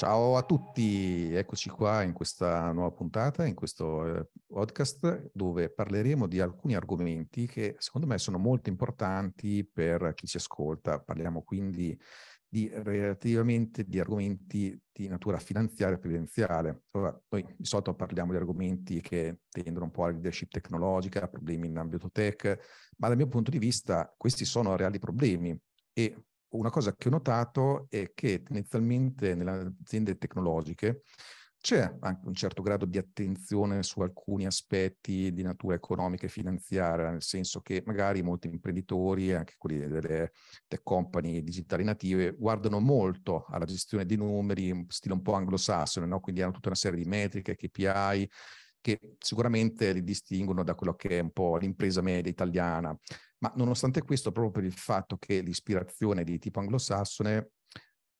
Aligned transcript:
Ciao 0.00 0.38
a 0.38 0.42
tutti, 0.44 1.30
eccoci 1.34 1.68
qua 1.68 2.02
in 2.02 2.14
questa 2.14 2.72
nuova 2.72 2.90
puntata, 2.90 3.44
in 3.44 3.54
questo 3.54 4.06
eh, 4.06 4.28
podcast 4.46 5.30
dove 5.34 5.68
parleremo 5.68 6.26
di 6.26 6.40
alcuni 6.40 6.74
argomenti 6.74 7.46
che 7.46 7.76
secondo 7.76 8.06
me 8.06 8.16
sono 8.16 8.38
molto 8.38 8.70
importanti 8.70 9.62
per 9.62 10.14
chi 10.14 10.26
ci 10.26 10.38
ascolta. 10.38 11.00
Parliamo 11.00 11.42
quindi 11.42 11.94
di 12.48 12.66
relativamente 12.72 13.84
di 13.84 14.00
argomenti 14.00 14.74
di 14.90 15.06
natura 15.06 15.36
finanziaria 15.36 15.96
e 15.96 16.00
previdenziale. 16.00 16.84
Allora, 16.92 17.22
noi 17.28 17.54
di 17.58 17.66
solito 17.66 17.94
parliamo 17.94 18.30
di 18.30 18.38
argomenti 18.38 19.02
che 19.02 19.40
tendono 19.50 19.84
un 19.84 19.90
po' 19.90 20.04
alla 20.04 20.12
leadership 20.12 20.50
tecnologica, 20.50 21.28
problemi 21.28 21.66
in 21.66 21.76
ambito 21.76 22.10
tech, 22.10 22.58
ma 22.96 23.08
dal 23.08 23.18
mio 23.18 23.28
punto 23.28 23.50
di 23.50 23.58
vista 23.58 24.10
questi 24.16 24.46
sono 24.46 24.76
reali 24.76 24.98
problemi 24.98 25.54
e 25.92 26.24
una 26.50 26.70
cosa 26.70 26.94
che 26.94 27.08
ho 27.08 27.10
notato 27.10 27.86
è 27.88 28.12
che 28.14 28.42
tendenzialmente 28.42 29.34
nelle 29.34 29.74
aziende 29.82 30.16
tecnologiche 30.16 31.02
c'è 31.60 31.94
anche 32.00 32.26
un 32.26 32.34
certo 32.34 32.62
grado 32.62 32.86
di 32.86 32.96
attenzione 32.96 33.82
su 33.82 34.00
alcuni 34.00 34.46
aspetti 34.46 35.30
di 35.32 35.42
natura 35.42 35.74
economica 35.74 36.24
e 36.24 36.30
finanziaria, 36.30 37.10
nel 37.10 37.22
senso 37.22 37.60
che 37.60 37.82
magari 37.84 38.22
molti 38.22 38.48
imprenditori, 38.48 39.34
anche 39.34 39.54
quelli 39.58 39.86
delle 39.86 40.32
tech 40.66 40.82
company 40.82 41.42
digitali 41.42 41.84
native, 41.84 42.32
guardano 42.32 42.80
molto 42.80 43.44
alla 43.48 43.66
gestione 43.66 44.06
dei 44.06 44.16
numeri, 44.16 44.86
stile 44.88 45.12
un 45.12 45.20
po' 45.22 45.34
anglosassone, 45.34 46.06
no? 46.06 46.20
quindi 46.20 46.40
hanno 46.40 46.52
tutta 46.52 46.68
una 46.68 46.76
serie 46.76 47.02
di 47.02 47.08
metriche, 47.08 47.56
KPI, 47.56 48.30
che 48.80 48.98
sicuramente 49.18 49.92
li 49.92 50.02
distinguono 50.02 50.64
da 50.64 50.74
quello 50.74 50.94
che 50.94 51.18
è 51.18 51.20
un 51.20 51.30
po' 51.30 51.58
l'impresa 51.58 52.00
media 52.00 52.30
italiana. 52.30 52.96
Ma 53.42 53.52
nonostante 53.56 54.02
questo, 54.02 54.32
proprio 54.32 54.52
per 54.52 54.64
il 54.64 54.72
fatto 54.76 55.16
che 55.16 55.40
l'ispirazione 55.40 56.24
di 56.24 56.38
tipo 56.38 56.60
anglosassone, 56.60 57.52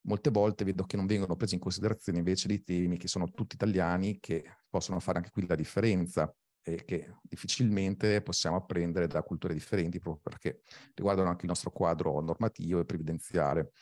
molte 0.06 0.30
volte 0.30 0.64
vedo 0.64 0.84
che 0.84 0.96
non 0.96 1.06
vengono 1.06 1.36
presi 1.36 1.54
in 1.54 1.60
considerazione 1.60 2.18
invece 2.18 2.48
dei 2.48 2.62
temi 2.62 2.96
che 2.96 3.06
sono 3.08 3.30
tutti 3.30 3.54
italiani, 3.54 4.18
che 4.18 4.44
possono 4.68 4.98
fare 5.00 5.18
anche 5.18 5.30
qui 5.30 5.46
la 5.46 5.54
differenza 5.56 6.34
e 6.62 6.84
che 6.84 7.16
difficilmente 7.22 8.22
possiamo 8.22 8.56
apprendere 8.56 9.06
da 9.06 9.22
culture 9.22 9.52
differenti 9.54 9.98
proprio 9.98 10.22
perché 10.22 10.62
riguardano 10.94 11.28
anche 11.28 11.42
il 11.42 11.48
nostro 11.48 11.70
quadro 11.70 12.18
normativo 12.20 12.80
e 12.80 12.84
previdenziale. 12.86 13.72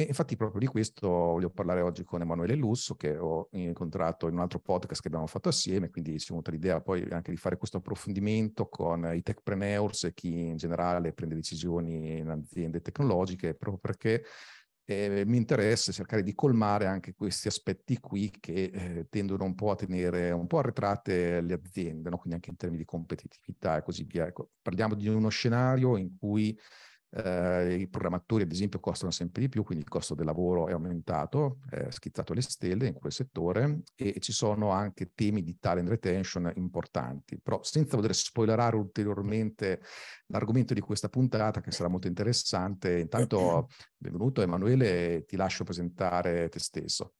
E 0.00 0.04
infatti 0.04 0.36
proprio 0.36 0.60
di 0.60 0.66
questo 0.68 1.08
voglio 1.08 1.50
parlare 1.50 1.80
oggi 1.80 2.04
con 2.04 2.20
Emanuele 2.20 2.54
Lusso, 2.54 2.94
che 2.94 3.18
ho 3.18 3.48
incontrato 3.50 4.28
in 4.28 4.34
un 4.34 4.38
altro 4.38 4.60
podcast 4.60 5.00
che 5.00 5.08
abbiamo 5.08 5.26
fatto 5.26 5.48
assieme, 5.48 5.90
quindi 5.90 6.16
ci 6.20 6.26
è 6.26 6.30
venuta 6.30 6.52
l'idea 6.52 6.80
poi 6.80 7.02
anche 7.10 7.32
di 7.32 7.36
fare 7.36 7.56
questo 7.56 7.78
approfondimento 7.78 8.68
con 8.68 9.10
i 9.12 9.22
techpreneurs 9.22 10.04
e 10.04 10.14
chi 10.14 10.46
in 10.46 10.56
generale 10.56 11.12
prende 11.12 11.34
decisioni 11.34 12.18
in 12.18 12.28
aziende 12.28 12.80
tecnologiche, 12.80 13.56
proprio 13.56 13.80
perché 13.80 14.22
eh, 14.84 15.24
mi 15.26 15.36
interessa 15.36 15.90
cercare 15.90 16.22
di 16.22 16.32
colmare 16.32 16.86
anche 16.86 17.14
questi 17.16 17.48
aspetti 17.48 17.98
qui 17.98 18.30
che 18.38 18.70
eh, 18.72 19.06
tendono 19.10 19.42
un 19.42 19.56
po' 19.56 19.72
a 19.72 19.74
tenere 19.74 20.30
un 20.30 20.46
po' 20.46 20.58
arretrate 20.58 21.40
le 21.40 21.54
aziende, 21.54 22.08
no? 22.08 22.18
quindi 22.18 22.34
anche 22.34 22.50
in 22.50 22.56
termini 22.56 22.82
di 22.82 22.88
competitività 22.88 23.76
e 23.76 23.82
così 23.82 24.04
via. 24.04 24.28
Ecco, 24.28 24.50
parliamo 24.62 24.94
di 24.94 25.08
uno 25.08 25.28
scenario 25.28 25.96
in 25.96 26.16
cui 26.16 26.56
eh, 27.10 27.74
I 27.80 27.88
programmatori, 27.88 28.42
ad 28.42 28.52
esempio, 28.52 28.80
costano 28.80 29.10
sempre 29.10 29.40
di 29.40 29.48
più, 29.48 29.62
quindi 29.62 29.84
il 29.84 29.90
costo 29.90 30.14
del 30.14 30.26
lavoro 30.26 30.68
è 30.68 30.72
aumentato, 30.72 31.60
è 31.70 31.90
schizzato 31.90 32.32
alle 32.32 32.42
stelle 32.42 32.86
in 32.86 32.94
quel 32.94 33.12
settore 33.12 33.82
e 33.94 34.18
ci 34.20 34.32
sono 34.32 34.70
anche 34.70 35.12
temi 35.14 35.42
di 35.42 35.58
talent 35.58 35.88
retention 35.88 36.52
importanti. 36.56 37.40
Però 37.40 37.62
senza 37.62 37.96
voler 37.96 38.14
spoilerare 38.14 38.76
ulteriormente 38.76 39.80
l'argomento 40.26 40.74
di 40.74 40.80
questa 40.80 41.08
puntata, 41.08 41.60
che 41.60 41.70
sarà 41.70 41.88
molto 41.88 42.08
interessante, 42.08 42.98
intanto 42.98 43.68
benvenuto 43.96 44.42
Emanuele, 44.42 45.24
ti 45.24 45.36
lascio 45.36 45.64
presentare 45.64 46.48
te 46.48 46.58
stesso. 46.58 47.12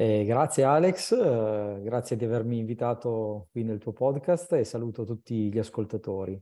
Eh, 0.00 0.24
grazie 0.24 0.62
Alex, 0.62 1.10
eh, 1.10 1.80
grazie 1.82 2.16
di 2.16 2.24
avermi 2.24 2.58
invitato 2.58 3.48
qui 3.50 3.64
nel 3.64 3.78
tuo 3.78 3.92
podcast 3.92 4.52
e 4.52 4.62
saluto 4.62 5.04
tutti 5.04 5.52
gli 5.52 5.58
ascoltatori. 5.58 6.40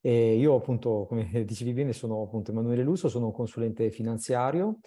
E 0.00 0.36
io 0.36 0.54
appunto, 0.54 1.04
come 1.06 1.28
dicevi 1.44 1.72
bene, 1.72 1.92
sono 1.92 2.22
appunto 2.22 2.50
Emanuele 2.50 2.82
Lusso, 2.82 3.08
sono 3.08 3.26
un 3.26 3.32
consulente 3.32 3.90
finanziario, 3.90 4.78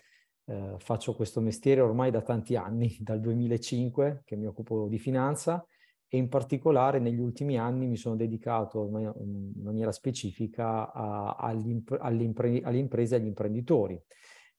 eh, 0.46 0.76
faccio 0.78 1.16
questo 1.16 1.40
mestiere 1.40 1.82
ormai 1.82 2.12
da 2.12 2.22
tanti 2.22 2.56
anni, 2.56 2.98
dal 3.02 3.20
2005 3.20 4.24
che 4.26 4.36
mi 4.36 4.48
occupo 4.48 4.88
di 4.88 5.00
finanza 5.00 5.66
e 6.08 6.18
in 6.18 6.30
particolare 6.30 7.00
negli 7.00 7.20
ultimi 7.20 7.58
anni 7.58 7.88
mi 7.88 7.96
sono 7.96 8.16
dedicato 8.16 8.86
in 8.86 9.52
maniera 9.64 9.92
specifica 9.92 10.92
a, 10.92 11.36
alle, 11.40 11.82
alle, 12.00 12.24
impre, 12.24 12.62
alle, 12.62 12.78
imprese 12.78 13.16
e 13.16 13.20
agli 13.20 13.28
imprenditori. 13.28 14.00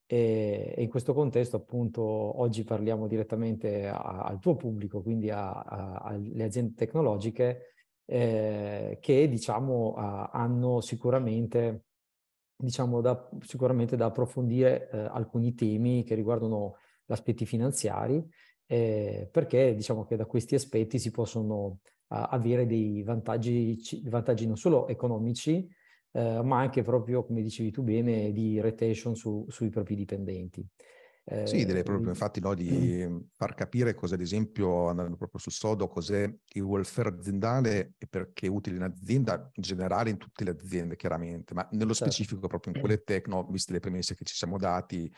E, 0.06 0.75
e, 0.76 0.82
in 0.82 0.88
questo 0.88 1.14
contesto 1.14 1.56
appunto 1.56 2.03
oggi 2.03 2.64
parliamo 2.64 3.06
direttamente 3.06 3.87
a, 3.87 4.22
al 4.25 4.41
tuo 4.41 4.56
pubblico, 4.56 5.00
quindi 5.00 5.31
alle 5.31 6.43
aziende 6.43 6.75
tecnologiche, 6.75 7.74
eh, 8.06 8.98
che 9.00 9.28
diciamo 9.28 9.94
uh, 9.97 10.28
hanno 10.32 10.81
sicuramente, 10.81 11.84
diciamo, 12.56 13.00
da, 13.00 13.28
sicuramente 13.41 13.97
da 13.97 14.06
approfondire 14.06 14.88
uh, 14.92 14.97
alcuni 15.10 15.54
temi 15.54 16.04
che 16.04 16.14
riguardano 16.14 16.76
gli 17.04 17.12
aspetti 17.12 17.47
finanziari, 17.47 18.26
eh, 18.66 19.28
perché 19.31 19.75
diciamo 19.75 20.04
che 20.04 20.16
da 20.16 20.26
questi 20.26 20.54
aspetti 20.54 20.98
si 20.98 21.10
possono 21.10 21.54
uh, 21.56 21.78
avere 22.06 22.66
dei 22.66 23.03
vantaggi, 23.03 24.03
vantaggi 24.04 24.47
non 24.47 24.56
solo 24.56 24.88
economici, 24.88 25.69
ma 26.14 26.60
anche 26.60 26.82
proprio, 26.82 27.25
come 27.25 27.43
dicevi 27.43 27.72
tu 27.72 27.82
bene, 27.82 28.31
di 28.31 28.60
retention 28.60 29.16
su, 29.16 29.44
sui 29.48 29.69
propri 29.69 29.97
dipendenti. 29.97 30.64
Eh, 31.27 31.47
sì, 31.47 31.65
direi 31.65 31.83
proprio 31.83 32.11
infatti 32.11 32.39
no, 32.39 32.53
di 32.53 33.07
far 33.33 33.55
capire 33.55 33.95
cosa, 33.95 34.15
ad 34.15 34.21
esempio, 34.21 34.89
andando 34.89 35.17
proprio 35.17 35.41
sul 35.41 35.53
sodo, 35.53 35.89
cos'è 35.89 36.31
il 36.53 36.62
welfare 36.62 37.09
aziendale 37.09 37.95
e 37.97 38.07
perché 38.07 38.47
è 38.47 38.51
utile 38.51 38.77
in 38.77 38.83
azienda, 38.83 39.51
in 39.55 39.62
generale 39.62 40.11
in 40.11 40.19
tutte 40.19 40.45
le 40.45 40.51
aziende 40.51 40.97
chiaramente, 40.97 41.55
ma 41.55 41.67
nello 41.71 41.95
certo. 41.95 42.12
specifico 42.12 42.47
proprio 42.47 42.75
in 42.75 42.81
quelle 42.81 43.03
tecno, 43.03 43.47
viste 43.49 43.73
le 43.73 43.81
premesse 43.81 44.15
che 44.15 44.25
ci 44.25 44.35
siamo 44.35 44.59
dati, 44.59 45.11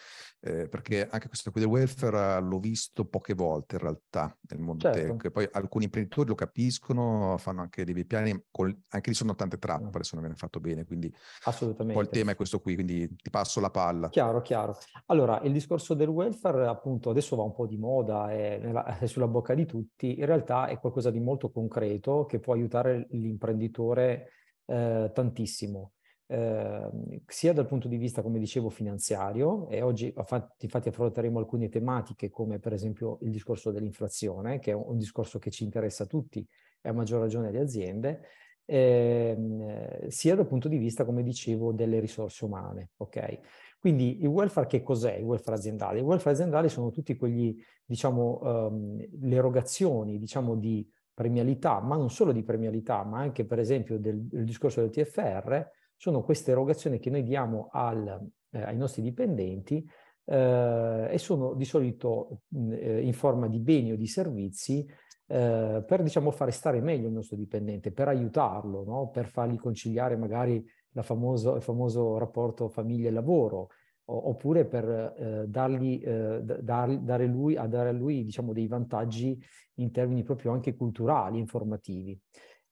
eh, 0.43 0.69
perché 0.69 1.09
anche 1.11 1.27
questo 1.27 1.51
qui 1.51 1.61
del 1.61 1.71
welfare 1.71 2.41
l'ho 2.41 2.61
visto 2.61 3.05
poche 3.05 3.35
volte 3.35 3.75
in 3.75 3.81
realtà 3.81 4.39
nel 4.49 4.61
mondo 4.61 4.83
certo. 4.83 5.17
tech, 5.17 5.31
poi 5.33 5.49
alcuni 5.51 5.87
imprenditori 5.87 6.29
lo 6.29 6.37
capiscono, 6.37 7.37
fanno 7.37 7.63
anche 7.63 7.85
dei 7.85 8.07
piani, 8.07 8.45
con, 8.53 8.85
anche 8.91 9.11
lì 9.11 9.17
sono 9.17 9.35
tante 9.35 9.59
trappole 9.59 10.05
se 10.05 10.11
non 10.13 10.21
viene 10.21 10.39
fatto 10.39 10.61
bene, 10.61 10.85
quindi 10.85 11.13
Assolutamente. 11.47 11.95
poi 11.95 12.05
il 12.05 12.11
tema 12.11 12.31
è 12.31 12.37
questo 12.37 12.61
qui, 12.61 12.75
quindi 12.75 13.09
ti 13.17 13.31
passo 13.31 13.59
la 13.59 13.71
palla. 13.71 14.09
Chiaro, 14.09 14.41
chiaro. 14.41 14.79
Allora, 15.07 15.41
il 15.41 15.51
discorso 15.51 15.95
del 15.97 16.09
welfare 16.09 16.67
appunto 16.67 17.11
adesso 17.11 17.35
va 17.35 17.43
un 17.43 17.53
po' 17.53 17.67
di 17.67 17.77
moda, 17.77 18.31
è, 18.31 18.59
nella, 18.59 18.85
è, 18.99 19.07
sulla 19.07 19.27
bocca 19.27 19.55
di 19.55 19.67
tutti, 19.67 20.19
in 20.19 20.27
realtà 20.27 20.67
è 20.67 20.79
qualcosa 20.79 21.11
di 21.11 21.21
molto 21.21 21.51
concreto 21.51 22.27
che 22.27 22.39
può 22.39 22.53
aiutare 22.55 23.07
l'imprenditore 23.11 24.31
eh, 24.67 25.11
tantissimo. 25.13 25.93
Eh, 26.29 26.91
sia 27.27 27.53
dal 27.53 27.67
punto 27.67 27.87
di 27.89 27.97
vista, 27.97 28.23
come 28.23 28.39
dicevo, 28.39 28.69
finanziario, 28.69 29.69
e 29.69 29.83
oggi 29.83 30.13
infatti 30.59 30.89
affronteremo 30.89 31.39
alcune 31.39 31.69
tematiche 31.69 32.31
come 32.31 32.59
per 32.59 32.73
esempio 32.73 33.19
il 33.23 33.31
discorso 33.31 33.71
dell'inflazione, 33.71 34.59
che 34.59 34.73
è 34.73 34.75
un, 34.75 34.99
discorso 34.99 35.39
che 35.39 35.51
ci 35.51 35.65
interessa 35.65 36.05
a 36.05 36.07
tutti 36.07 36.47
e 36.81 36.89
a 36.89 36.93
maggior 36.93 37.21
ragione 37.21 37.49
alle 37.49 37.61
aziende, 37.61 38.23
eh, 38.65 40.07
sia 40.09 40.35
dal 40.35 40.47
punto 40.47 40.69
di 40.69 40.79
vista, 40.79 41.05
come 41.05 41.23
dicevo, 41.23 41.73
delle 41.73 42.01
risorse 42.01 42.45
umane. 42.45 42.91
Okay? 42.97 43.39
Quindi 43.87 44.21
il 44.21 44.27
welfare 44.27 44.67
che 44.67 44.83
cos'è 44.83 45.15
il 45.15 45.23
welfare 45.23 45.59
aziendale? 45.59 46.01
Il 46.01 46.05
welfare 46.05 46.35
aziendale 46.35 46.69
sono 46.69 46.91
tutti 46.91 47.15
quegli, 47.15 47.57
diciamo, 47.85 48.41
um, 48.43 48.97
le 48.97 49.37
erogazioni, 49.37 50.19
diciamo, 50.19 50.57
di 50.57 50.85
premialità, 51.15 51.79
ma 51.81 51.95
non 51.95 52.11
solo 52.11 52.33
di 52.33 52.43
premialità, 52.43 53.05
ma 53.05 53.21
anche 53.21 53.45
per 53.45 53.61
esempio 53.61 53.97
del, 54.01 54.23
del 54.23 54.43
discorso 54.43 54.81
del 54.81 54.91
TFR, 54.91 55.71
sono 55.95 56.25
queste 56.25 56.51
erogazioni 56.51 56.99
che 56.99 57.11
noi 57.11 57.23
diamo 57.23 57.69
al, 57.71 58.29
eh, 58.51 58.61
ai 58.61 58.77
nostri 58.77 59.03
dipendenti 59.03 59.89
eh, 60.25 61.07
e 61.09 61.19
sono 61.19 61.55
di 61.55 61.65
solito 61.65 62.41
eh, 62.73 63.03
in 63.03 63.13
forma 63.13 63.47
di 63.47 63.61
beni 63.61 63.93
o 63.93 63.97
di 63.97 64.09
servizi 64.09 64.85
eh, 65.29 65.85
per 65.87 66.03
diciamo, 66.03 66.33
fare 66.33 66.51
stare 66.51 66.81
meglio 66.81 67.07
il 67.07 67.15
nostro 67.15 67.37
dipendente, 67.37 67.93
per 67.93 68.09
aiutarlo, 68.09 68.83
no? 68.85 69.11
per 69.11 69.29
fargli 69.29 69.59
conciliare 69.59 70.17
magari 70.17 70.65
famoso, 71.03 71.57
il 71.57 71.63
famoso 71.63 72.19
rapporto 72.19 72.69
famiglia 72.69 73.09
e 73.09 73.13
lavoro, 73.13 73.69
oppure 74.07 74.65
per 74.67 74.89
eh, 74.89 75.45
dargli, 75.49 76.01
eh, 76.05 76.41
dar, 76.43 76.99
dare, 76.99 77.27
lui, 77.27 77.57
a 77.57 77.67
dare 77.67 77.89
a 77.89 77.93
lui 77.93 78.25
diciamo, 78.25 78.53
dei 78.53 78.67
vantaggi 78.67 79.39
in 79.75 79.91
termini 79.91 80.23
proprio 80.23 80.53
anche 80.53 80.75
culturali, 80.75 81.39
informativi. 81.39 82.19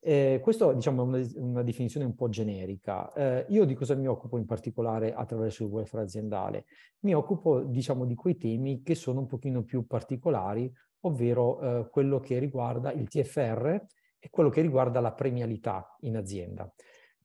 Eh, 0.07 0.41
questo 0.43 0.73
diciamo, 0.75 1.03
è 1.03 1.07
una, 1.07 1.27
una, 1.37 1.63
definizione 1.63 2.05
un 2.05 2.15
po' 2.15 2.29
generica. 2.29 3.11
Eh, 3.15 3.47
io 3.49 3.65
di 3.65 3.75
cosa 3.75 3.95
mi 3.95 4.07
occupo 4.07 4.37
in 4.37 4.45
particolare 4.45 5.15
attraverso 5.15 5.65
il 5.65 5.71
welfare 5.71 6.05
aziendale? 6.05 6.67
Mi 7.01 7.15
occupo 7.15 7.63
diciamo, 7.63 8.05
di 8.05 8.15
quei 8.15 8.37
temi 8.37 8.83
che 8.83 8.95
sono 8.95 9.21
un 9.21 9.27
pochino 9.27 9.63
più 9.63 9.87
particolari, 9.87 10.71
ovvero 11.01 11.61
eh, 11.61 11.89
quello 11.91 12.21
che 12.21 12.39
riguarda 12.39 12.93
il 12.93 13.09
TFR 13.09 13.83
e 14.19 14.31
quello 14.31 14.51
che 14.51 14.61
riguarda 14.61 15.01
la 15.01 15.13
premialità 15.13 15.97
in 16.01 16.17
azienda. 16.17 16.71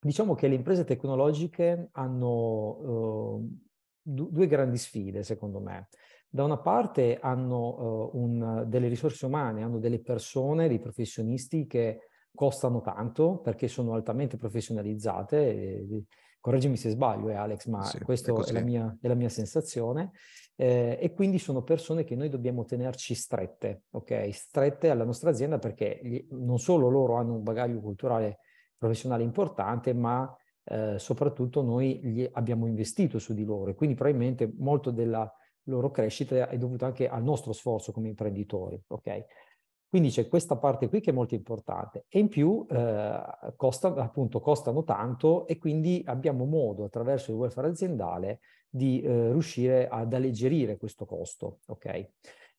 Diciamo 0.00 0.34
che 0.34 0.48
le 0.48 0.54
imprese 0.54 0.84
tecnologiche 0.84 1.90
hanno 1.92 3.38
uh, 3.38 3.58
due 4.02 4.46
grandi 4.46 4.78
sfide, 4.78 5.22
secondo 5.22 5.60
me. 5.60 5.88
Da 6.28 6.44
una 6.44 6.58
parte 6.58 7.18
hanno 7.20 8.10
uh, 8.12 8.18
un, 8.18 8.64
delle 8.66 8.88
risorse 8.88 9.26
umane, 9.26 9.62
hanno 9.62 9.78
delle 9.78 10.00
persone, 10.00 10.68
dei 10.68 10.78
professionisti 10.78 11.66
che 11.66 12.08
costano 12.34 12.80
tanto 12.80 13.40
perché 13.40 13.68
sono 13.68 13.92
altamente 13.92 14.36
professionalizzate. 14.36 15.38
E, 15.38 16.04
correggimi 16.40 16.76
se 16.76 16.88
sbaglio, 16.88 17.28
eh, 17.28 17.34
Alex, 17.34 17.66
ma 17.66 17.84
sì, 17.84 18.00
questa 18.00 18.32
è, 18.32 18.34
è, 18.34 18.52
la 18.52 18.60
mia, 18.60 18.96
è 19.00 19.06
la 19.08 19.14
mia 19.14 19.28
sensazione. 19.28 20.12
Eh, 20.56 20.98
e 21.00 21.12
quindi 21.12 21.38
sono 21.38 21.62
persone 21.62 22.04
che 22.04 22.16
noi 22.16 22.28
dobbiamo 22.28 22.64
tenerci 22.64 23.14
strette, 23.14 23.82
ok? 23.90 24.32
Strette 24.32 24.90
alla 24.90 25.04
nostra 25.04 25.30
azienda 25.30 25.58
perché 25.58 26.00
gli, 26.02 26.26
non 26.30 26.58
solo 26.58 26.88
loro 26.88 27.16
hanno 27.16 27.34
un 27.34 27.42
bagaglio 27.42 27.80
culturale 27.80 28.38
professionale 28.80 29.22
importante, 29.22 29.92
ma 29.92 30.34
eh, 30.64 30.98
soprattutto 30.98 31.62
noi 31.62 32.26
abbiamo 32.32 32.66
investito 32.66 33.18
su 33.18 33.34
di 33.34 33.44
loro 33.44 33.70
e 33.70 33.74
quindi 33.74 33.94
probabilmente 33.94 34.50
molto 34.56 34.90
della 34.90 35.30
loro 35.64 35.90
crescita 35.90 36.48
è 36.48 36.56
dovuta 36.56 36.86
anche 36.86 37.06
al 37.06 37.22
nostro 37.22 37.52
sforzo 37.52 37.92
come 37.92 38.08
imprenditori. 38.08 38.82
Okay? 38.86 39.22
Quindi 39.86 40.08
c'è 40.08 40.28
questa 40.28 40.56
parte 40.56 40.88
qui 40.88 41.00
che 41.00 41.10
è 41.10 41.12
molto 41.12 41.34
importante 41.34 42.06
e 42.08 42.20
in 42.20 42.28
più 42.28 42.64
eh, 42.70 43.22
costa, 43.56 43.88
appunto, 43.96 44.40
costano 44.40 44.82
tanto 44.82 45.46
e 45.46 45.58
quindi 45.58 46.02
abbiamo 46.06 46.46
modo 46.46 46.84
attraverso 46.84 47.32
il 47.32 47.36
welfare 47.36 47.68
aziendale 47.68 48.40
di 48.68 49.02
eh, 49.02 49.32
riuscire 49.32 49.88
ad 49.88 50.14
alleggerire 50.14 50.78
questo 50.78 51.04
costo. 51.04 51.58
Okay? 51.66 52.08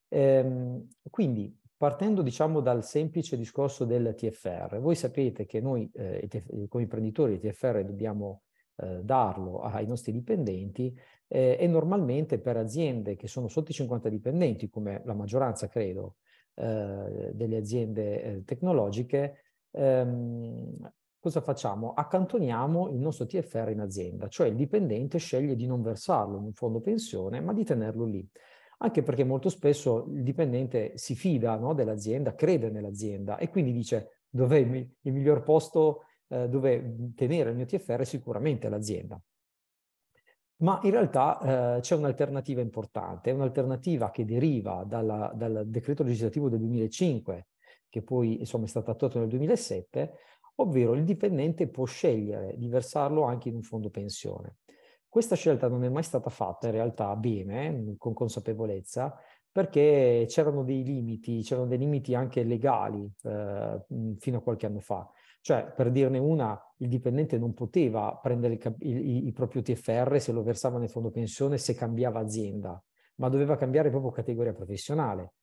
Ehm, 0.10 0.88
quindi 1.10 1.58
partendo 1.82 2.22
diciamo 2.22 2.60
dal 2.60 2.84
semplice 2.84 3.36
discorso 3.36 3.86
del 3.86 4.14
TFR, 4.16 4.78
voi 4.78 4.94
sapete 4.94 5.48
che 5.48 5.60
noi 5.62 5.90
eh, 5.96 6.30
come 6.70 6.84
imprenditori 6.84 7.34
il 7.34 7.40
TFR 7.40 7.84
dobbiamo 7.84 8.44
eh, 8.76 9.00
darlo 9.02 9.62
ai 9.62 9.88
nostri 9.88 10.12
dipendenti 10.12 10.96
eh, 11.28 11.58
e 11.60 11.66
normalmente 11.66 12.38
per 12.38 12.58
aziende 12.58 13.16
che 13.16 13.28
sono 13.28 13.48
sotto 13.48 13.72
i 13.72 13.74
50 13.74 14.10
dipendenti, 14.10 14.70
come 14.70 15.02
la 15.06 15.16
maggioranza 15.16 15.68
credo 15.70 16.18
eh, 16.54 17.32
delle 17.34 17.58
aziende 17.58 18.22
eh, 18.22 18.44
tecnologiche, 18.44 19.56
ehm, 19.72 20.94
cosa 21.20 21.42
facciamo? 21.42 21.94
Accantoniamo 21.94 22.90
il 22.90 23.00
nostro 23.00 23.26
TFR 23.26 23.70
in 23.72 23.80
azienda, 23.80 24.28
cioè 24.28 24.46
il 24.46 24.56
dipendente 24.56 25.18
sceglie 25.18 25.56
di 25.56 25.66
non 25.66 25.82
versarlo 25.82 26.38
in 26.38 26.44
un 26.44 26.54
fondo 26.54 26.80
pensione, 26.80 27.42
ma 27.42 27.54
di 27.54 27.64
tenerlo 27.64 28.06
lì 28.06 28.30
anche 28.84 29.04
perché 29.04 29.24
molto 29.24 29.50
spesso 29.50 30.08
il 30.12 30.24
dipendente 30.24 30.98
si 30.98 31.16
fida 31.16 31.56
no, 31.56 31.74
dell'azienda, 31.74 32.34
crede 32.34 32.70
nell'azienda 32.70 33.38
e 33.38 33.50
quindi 33.50 33.72
dice 33.72 34.24
dov'è 34.30 34.58
il, 34.58 34.90
miglior 35.02 35.44
posto 35.44 36.06
eh, 36.28 36.50
dove 36.50 37.14
tenere 37.16 37.52
il 37.52 37.56
mio 37.56 37.66
TFR 37.66 38.00
è 38.00 38.06
sicuramente 38.06 38.70
l'azienda. 38.70 39.22
Ma 40.62 40.80
in 40.84 40.92
realtà 40.92 41.78
eh, 41.78 41.80
c'è 41.82 41.96
un'alternativa 41.96 42.62
importante, 42.62 43.32
un'alternativa 43.32 44.12
che 44.12 44.26
deriva 44.26 44.84
dalla, 44.86 45.32
dal 45.36 45.64
decreto 45.68 46.04
legislativo 46.04 46.50
del 46.50 46.60
2005, 46.60 47.48
che 47.90 48.02
poi 48.02 48.40
insomma, 48.40 48.66
è 48.66 48.68
stato 48.68 48.92
attuato 48.92 49.20
nel 49.20 49.28
2007, 49.28 50.14
ovvero 50.56 50.94
il 50.94 51.04
dipendente 51.04 51.68
può 51.68 51.86
scegliere 51.86 52.56
di 52.58 52.68
versarlo 52.68 53.24
anche 53.24 53.50
in 53.50 53.56
un 53.56 53.64
fondo 53.64 53.90
pensione. 53.90 54.58
Questa 55.12 55.36
scelta 55.36 55.68
non 55.68 55.84
è 55.84 55.90
mai 55.90 56.04
stata 56.04 56.30
fatta 56.30 56.68
in 56.68 56.72
realtà 56.72 57.14
bene, 57.18 57.96
con 57.98 58.14
consapevolezza, 58.14 59.14
perché 59.52 60.24
c'erano 60.30 60.64
dei 60.64 60.86
limiti, 60.86 61.42
c'erano 61.42 61.68
dei 61.68 61.80
limiti 61.80 62.16
anche 62.16 62.44
legali 62.44 63.12
eh, 63.24 63.82
fino 64.20 64.38
a 64.38 64.42
qualche 64.42 64.68
anno 64.68 64.80
fa. 64.80 65.06
Cioè, 65.42 65.74
per 65.76 65.92
dirne 65.92 66.18
una, 66.18 66.58
il 66.78 66.88
dipendente 66.88 67.38
non 67.38 67.54
poteva 67.54 68.18
prendere 68.24 68.54
il, 68.54 68.76
il, 68.80 69.26
il, 69.26 69.34
proprio 69.34 69.62
TFR 69.62 70.18
se 70.22 70.32
lo 70.32 70.44
versava 70.44 70.80
nel 70.80 70.90
fondo 70.90 71.12
pensione 71.12 71.58
se 71.58 71.76
cambiava 71.76 72.22
azienda, 72.22 72.82
ma 73.16 73.28
doveva 73.28 73.58
cambiare 73.58 73.90
proprio 73.90 74.12
categoria 74.12 74.54
professionale. 74.54 75.34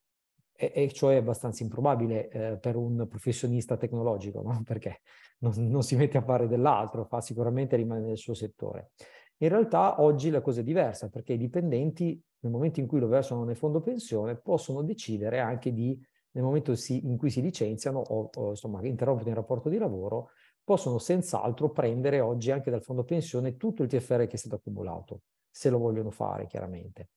E, 0.55 0.71
e 0.73 0.91
cioè 0.91 1.13
è 1.13 1.17
abbastanza 1.19 1.61
improbabile 1.61 2.29
eh, 2.29 2.57
per 2.57 2.75
un 2.75 3.05
professionista 3.07 3.77
tecnologico, 3.77 4.41
no? 4.41 4.63
perché 4.65 5.01
non, 5.41 5.53
non 5.57 5.83
si 5.83 5.95
mette 5.95 6.17
a 6.17 6.23
fare 6.23 6.47
dell'altro, 6.47 7.05
fa 7.05 7.21
sicuramente 7.21 7.75
rimane 7.75 8.01
nel 8.01 8.17
suo 8.17 8.33
settore. 8.33 8.93
In 9.41 9.49
realtà 9.49 10.01
oggi 10.01 10.29
la 10.29 10.41
cosa 10.41 10.61
è 10.61 10.63
diversa 10.63 11.09
perché 11.09 11.33
i 11.33 11.37
dipendenti 11.37 12.21
nel 12.39 12.51
momento 12.51 12.79
in 12.79 12.87
cui 12.87 12.99
lo 12.99 13.07
versano 13.07 13.43
nel 13.43 13.55
fondo 13.55 13.79
pensione 13.81 14.35
possono 14.35 14.81
decidere 14.81 15.39
anche 15.39 15.71
di, 15.71 15.97
nel 16.31 16.43
momento 16.43 16.75
si, 16.75 17.05
in 17.05 17.17
cui 17.17 17.29
si 17.29 17.41
licenziano 17.41 17.99
o, 17.99 18.29
o 18.33 18.49
insomma 18.49 18.85
interrompono 18.85 19.29
il 19.29 19.35
rapporto 19.35 19.69
di 19.69 19.77
lavoro, 19.77 20.29
possono 20.63 20.97
senz'altro 20.97 21.71
prendere 21.71 22.19
oggi 22.19 22.51
anche 22.51 22.69
dal 22.69 22.83
fondo 22.83 23.03
pensione 23.03 23.55
tutto 23.55 23.83
il 23.83 23.89
TFR 23.89 24.27
che 24.27 24.33
è 24.33 24.37
stato 24.37 24.55
accumulato, 24.55 25.21
se 25.49 25.69
lo 25.69 25.77
vogliono 25.77 26.11
fare 26.11 26.45
chiaramente. 26.47 27.09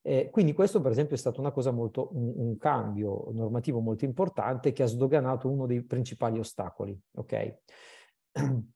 Eh, 0.00 0.28
quindi 0.30 0.52
questo 0.52 0.80
per 0.80 0.90
esempio 0.90 1.16
è 1.16 1.18
stato 1.18 1.40
una 1.40 1.50
cosa 1.50 1.70
molto, 1.70 2.10
un, 2.12 2.32
un, 2.36 2.56
cambio 2.58 3.30
normativo 3.32 3.80
molto 3.80 4.04
importante 4.04 4.72
che 4.72 4.82
ha 4.82 4.86
sdoganato 4.86 5.50
uno 5.50 5.66
dei 5.66 5.82
principali 5.82 6.38
ostacoli. 6.38 6.98
Okay? 7.14 7.58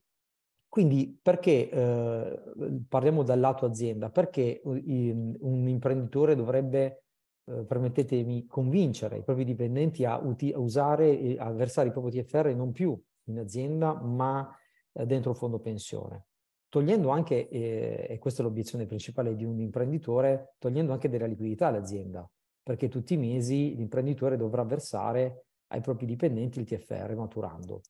Quindi 0.69 1.19
perché, 1.21 1.71
eh, 1.71 2.43
parliamo 2.87 3.23
dal 3.23 3.41
lato 3.41 3.65
azienda, 3.65 4.11
perché 4.11 4.61
un 4.65 5.67
imprenditore 5.67 6.35
dovrebbe, 6.35 7.05
eh, 7.47 7.65
permettetemi, 7.65 8.47
convincere 8.47 9.17
i 9.17 9.23
propri 9.23 9.45
dipendenti 9.45 10.05
a, 10.05 10.19
uti- 10.19 10.53
a 10.53 10.59
usare, 10.59 11.37
a 11.39 11.51
versare 11.53 11.89
i 11.89 11.93
propri 11.93 12.23
TFR 12.23 12.55
non 12.55 12.73
più 12.73 13.01
in 13.25 13.39
azienda, 13.39 13.95
ma 13.95 14.55
eh, 14.93 15.07
dentro 15.07 15.31
il 15.31 15.37
fondo 15.39 15.59
pensione? 15.59 16.27
Togliendo 16.69 17.09
anche, 17.09 17.49
eh, 17.49 18.07
e 18.11 18.19
questa 18.19 18.43
è 18.43 18.45
l'obiezione 18.45 18.85
principale 18.85 19.35
di 19.35 19.45
un 19.45 19.59
imprenditore, 19.61 20.55
togliendo 20.59 20.93
anche 20.93 21.09
della 21.09 21.27
liquidità 21.27 21.69
all'azienda, 21.69 22.29
perché 22.63 22.89
tutti 22.89 23.15
i 23.15 23.17
mesi 23.17 23.75
l'imprenditore 23.75 24.37
dovrà 24.37 24.65
versare 24.65 25.47
ai 25.69 25.81
propri 25.81 26.05
dipendenti 26.05 26.61
il 26.61 26.67
TFR 26.67 27.15
maturando 27.15 27.81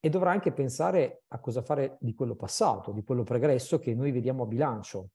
e 0.00 0.08
dovrà 0.08 0.30
anche 0.30 0.52
pensare 0.52 1.22
a 1.28 1.40
cosa 1.40 1.62
fare 1.62 1.96
di 2.00 2.14
quello 2.14 2.36
passato, 2.36 2.92
di 2.92 3.02
quello 3.02 3.22
pregresso 3.22 3.78
che 3.78 3.94
noi 3.94 4.12
vediamo 4.12 4.44
a 4.44 4.46
bilancio, 4.46 5.10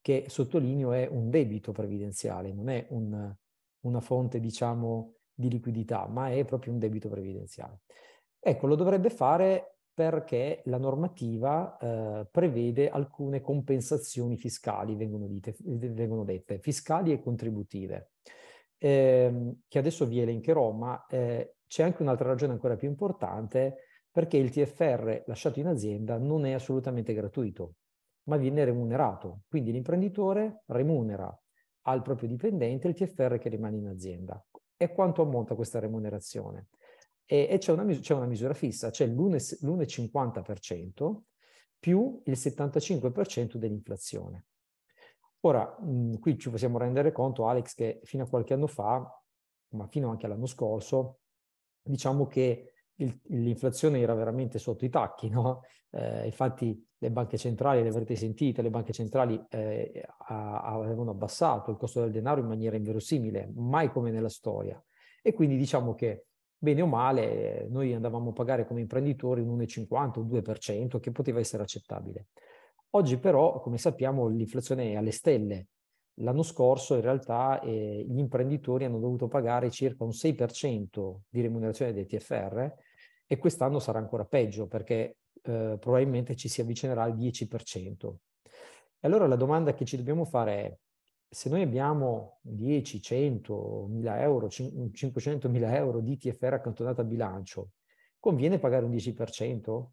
che 0.00 0.26
sottolineo 0.28 0.92
è 0.92 1.08
un 1.10 1.30
debito 1.30 1.72
previdenziale, 1.72 2.52
non 2.52 2.68
è 2.68 2.86
un, 2.90 3.34
una 3.80 4.00
fonte, 4.00 4.40
diciamo, 4.40 5.14
di 5.32 5.48
liquidità, 5.48 6.06
ma 6.06 6.30
è 6.30 6.44
proprio 6.44 6.72
un 6.72 6.78
debito 6.78 7.08
previdenziale. 7.08 7.80
Ecco, 8.38 8.66
lo 8.66 8.74
dovrebbe 8.74 9.10
fare 9.10 9.78
perché 9.94 10.60
la 10.66 10.76
normativa 10.76 11.78
eh, 11.78 12.26
prevede 12.30 12.90
alcune 12.90 13.40
compensazioni 13.40 14.36
fiscali, 14.36 14.96
vengono, 14.96 15.26
dite, 15.26 15.54
vengono 15.62 16.24
dette, 16.24 16.58
fiscali 16.58 17.12
e 17.12 17.22
contributive, 17.22 18.10
eh, 18.76 19.54
che 19.68 19.78
adesso 19.78 20.04
vi 20.04 20.20
elencherò, 20.20 20.72
ma 20.72 21.06
eh, 21.06 21.54
c'è 21.66 21.84
anche 21.84 22.02
un'altra 22.02 22.28
ragione 22.28 22.52
ancora 22.52 22.76
più 22.76 22.88
importante, 22.88 23.76
perché 24.14 24.36
il 24.36 24.50
TFR 24.50 25.24
lasciato 25.26 25.58
in 25.58 25.66
azienda 25.66 26.16
non 26.18 26.46
è 26.46 26.52
assolutamente 26.52 27.12
gratuito, 27.14 27.74
ma 28.28 28.36
viene 28.36 28.64
remunerato. 28.64 29.40
Quindi 29.48 29.72
l'imprenditore 29.72 30.62
remunera 30.66 31.36
al 31.86 32.02
proprio 32.02 32.28
dipendente 32.28 32.86
il 32.86 32.94
TFR 32.94 33.38
che 33.38 33.48
rimane 33.48 33.78
in 33.78 33.88
azienda. 33.88 34.40
E 34.76 34.92
quanto 34.92 35.22
ammonta 35.22 35.56
questa 35.56 35.80
remunerazione? 35.80 36.68
E, 37.26 37.48
e 37.50 37.58
c'è, 37.58 37.72
una, 37.72 37.84
c'è, 37.86 38.14
una, 38.14 38.26
misura 38.26 38.54
fissa, 38.54 38.90
c'è 38.90 39.08
l'1,50% 39.08 41.16
più 41.80 42.22
il 42.24 42.34
75% 42.34 43.56
dell'inflazione. 43.56 44.44
Ora, 45.40 45.76
mh, 45.80 46.20
qui 46.20 46.38
ci 46.38 46.50
possiamo 46.50 46.78
rendere 46.78 47.10
conto, 47.10 47.48
Alex, 47.48 47.74
che 47.74 47.98
fino 48.04 48.22
a 48.22 48.28
qualche 48.28 48.54
anno 48.54 48.68
fa, 48.68 49.04
ma 49.70 49.88
fino 49.88 50.08
anche 50.08 50.26
all'anno 50.26 50.46
scorso, 50.46 51.18
diciamo 51.82 52.28
che 52.28 52.73
il, 52.96 53.20
l'inflazione 53.28 54.00
era 54.00 54.14
veramente 54.14 54.58
sotto 54.58 54.84
i 54.84 54.90
tacchi, 54.90 55.28
no? 55.28 55.62
Eh, 55.90 56.26
infatti 56.26 56.86
le 56.98 57.10
banche 57.10 57.36
centrali, 57.36 57.82
le 57.82 57.88
avrete 57.88 58.16
sentite, 58.16 58.62
le 58.62 58.70
banche 58.70 58.92
centrali 58.92 59.40
eh, 59.50 60.04
avevano 60.26 61.10
abbassato 61.10 61.70
il 61.70 61.76
costo 61.76 62.00
del 62.00 62.10
denaro 62.10 62.40
in 62.40 62.46
maniera 62.46 62.76
inverosimile, 62.76 63.50
mai 63.54 63.90
come 63.90 64.10
nella 64.10 64.28
storia. 64.28 64.82
E 65.22 65.32
quindi 65.32 65.56
diciamo 65.56 65.94
che 65.94 66.26
bene 66.56 66.82
o 66.82 66.86
male 66.86 67.66
noi 67.68 67.92
andavamo 67.92 68.30
a 68.30 68.32
pagare 68.32 68.66
come 68.66 68.80
imprenditori 68.80 69.40
un 69.40 69.58
1,50 69.58 70.18
o 70.18 70.22
2%, 70.24 70.98
che 70.98 71.12
poteva 71.12 71.38
essere 71.38 71.62
accettabile. 71.62 72.28
Oggi 72.90 73.18
però, 73.18 73.60
come 73.60 73.76
sappiamo, 73.76 74.28
l'inflazione 74.28 74.92
è 74.92 74.96
alle 74.96 75.10
stelle. 75.10 75.66
L'anno 76.18 76.42
scorso 76.42 76.94
in 76.94 77.00
realtà 77.00 77.60
eh, 77.60 78.06
gli 78.08 78.18
imprenditori 78.18 78.84
hanno 78.84 79.00
dovuto 79.00 79.26
pagare 79.26 79.70
circa 79.70 80.04
un 80.04 80.10
6% 80.10 81.14
di 81.28 81.40
remunerazione 81.40 81.92
dei 81.92 82.06
TFR 82.06 82.72
e 83.26 83.36
quest'anno 83.38 83.78
sarà 83.78 83.98
ancora 83.98 84.24
peggio 84.24 84.66
perché 84.66 85.18
eh, 85.42 85.76
probabilmente 85.78 86.36
ci 86.36 86.48
si 86.48 86.60
avvicinerà 86.60 87.02
al 87.02 87.16
10%. 87.16 88.14
E 89.00 89.06
allora 89.06 89.26
la 89.26 89.36
domanda 89.36 89.74
che 89.74 89.84
ci 89.84 89.96
dobbiamo 89.96 90.24
fare 90.24 90.54
è, 90.54 90.78
se 91.28 91.48
noi 91.48 91.62
abbiamo 91.62 92.38
10, 92.42 93.02
100, 93.02 93.86
1000 93.90 94.20
euro, 94.20 94.48
500 94.48 95.48
mila 95.48 95.76
euro 95.76 96.00
di 96.00 96.16
TFR 96.16 96.54
accantonato 96.54 97.00
a 97.00 97.04
bilancio, 97.04 97.70
conviene 98.18 98.58
pagare 98.58 98.84
un 98.84 98.92
10% 98.92 99.84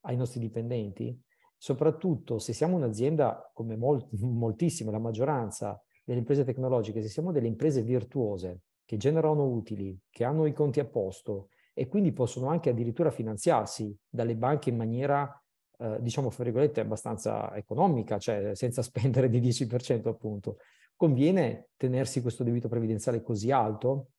ai 0.00 0.16
nostri 0.16 0.40
dipendenti? 0.40 1.18
Soprattutto 1.56 2.38
se 2.38 2.52
siamo 2.52 2.76
un'azienda 2.76 3.50
come 3.54 3.76
molt, 3.76 4.08
moltissime, 4.20 4.90
la 4.90 4.98
maggioranza 4.98 5.82
delle 6.04 6.18
imprese 6.18 6.44
tecnologiche, 6.44 7.00
se 7.00 7.08
siamo 7.08 7.32
delle 7.32 7.46
imprese 7.46 7.82
virtuose 7.82 8.62
che 8.84 8.96
generano 8.98 9.46
utili, 9.46 9.98
che 10.10 10.24
hanno 10.24 10.44
i 10.44 10.52
conti 10.52 10.80
a 10.80 10.84
posto 10.84 11.48
e 11.74 11.88
quindi 11.88 12.12
possono 12.12 12.48
anche 12.48 12.70
addirittura 12.70 13.10
finanziarsi 13.10 13.94
dalle 14.08 14.36
banche 14.36 14.70
in 14.70 14.76
maniera 14.76 15.38
eh, 15.78 15.98
diciamo, 16.00 16.30
fra 16.30 16.44
virgolette, 16.44 16.80
abbastanza 16.80 17.54
economica, 17.56 18.18
cioè 18.18 18.54
senza 18.54 18.80
spendere 18.82 19.28
di 19.28 19.40
10% 19.40 20.08
appunto. 20.08 20.58
Conviene 20.96 21.70
tenersi 21.76 22.22
questo 22.22 22.44
debito 22.44 22.68
previdenziale 22.68 23.22
così 23.22 23.50
alto? 23.50 24.10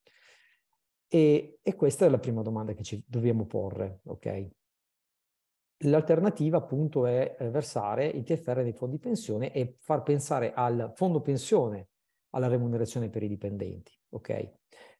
E, 1.08 1.60
e 1.62 1.76
questa 1.76 2.06
è 2.06 2.10
la 2.10 2.20
prima 2.20 2.42
domanda 2.42 2.74
che 2.74 2.84
ci 2.84 3.02
dobbiamo 3.08 3.46
porre, 3.46 4.02
ok? 4.04 4.48
L'alternativa 5.86 6.58
appunto 6.58 7.06
è 7.06 7.36
versare 7.52 8.08
i 8.08 8.24
TFR 8.24 8.58
nei 8.58 8.74
fondi 8.74 8.98
pensione 8.98 9.52
e 9.54 9.78
far 9.80 10.04
pensare 10.04 10.54
al 10.54 10.92
fondo 10.96 11.22
pensione 11.22 11.90
alla 12.32 12.48
remunerazione 12.48 13.10
per 13.10 13.24
i 13.24 13.28
dipendenti, 13.28 13.98
ok? 14.10 14.52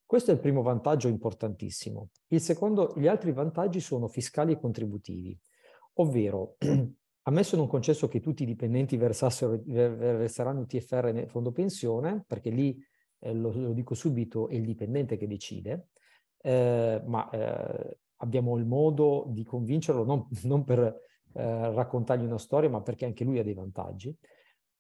Questo 0.08 0.30
è 0.30 0.36
il 0.36 0.40
primo 0.40 0.62
vantaggio 0.62 1.08
importantissimo. 1.08 2.10
Il 2.28 2.40
secondo, 2.40 2.94
gli 2.96 3.08
altri 3.08 3.32
vantaggi 3.32 3.80
sono 3.80 4.08
fiscali 4.08 4.52
e 4.54 4.60
contributivi. 4.60 5.38
Ovvero, 5.96 6.58
ammesso 7.24 7.56
non 7.56 7.68
concesso 7.68 8.08
che 8.08 8.20
tutti 8.20 8.44
i 8.44 8.46
dipendenti 8.46 8.98
verseranno 8.98 10.66
TFR 10.68 11.12
nel 11.12 11.28
fondo 11.28 11.52
pensione, 11.52 12.24
perché 12.28 12.52
lì, 12.52 12.80
eh, 13.20 13.34
lo, 13.34 13.52
lo, 13.52 13.74
dico 13.74 13.96
subito, 13.96 14.48
è 14.48 14.54
il 14.54 14.66
dipendente 14.66 15.18
che 15.18 15.28
decide, 15.28 15.88
eh, 16.42 17.02
ma 17.04 17.28
eh, 17.32 17.98
abbiamo 18.18 18.58
il 18.58 18.66
modo 18.66 19.26
di 19.30 19.44
convincerlo 19.44 20.04
non, 20.04 20.28
non 20.44 20.64
per 20.64 20.80
eh, 21.34 21.74
raccontargli 21.74 22.26
una 22.26 22.38
storia, 22.38 22.70
ma 22.70 22.82
perché 22.82 23.06
anche 23.06 23.24
lui 23.24 23.40
ha 23.40 23.44
dei 23.44 23.56
vantaggi. 23.56 24.16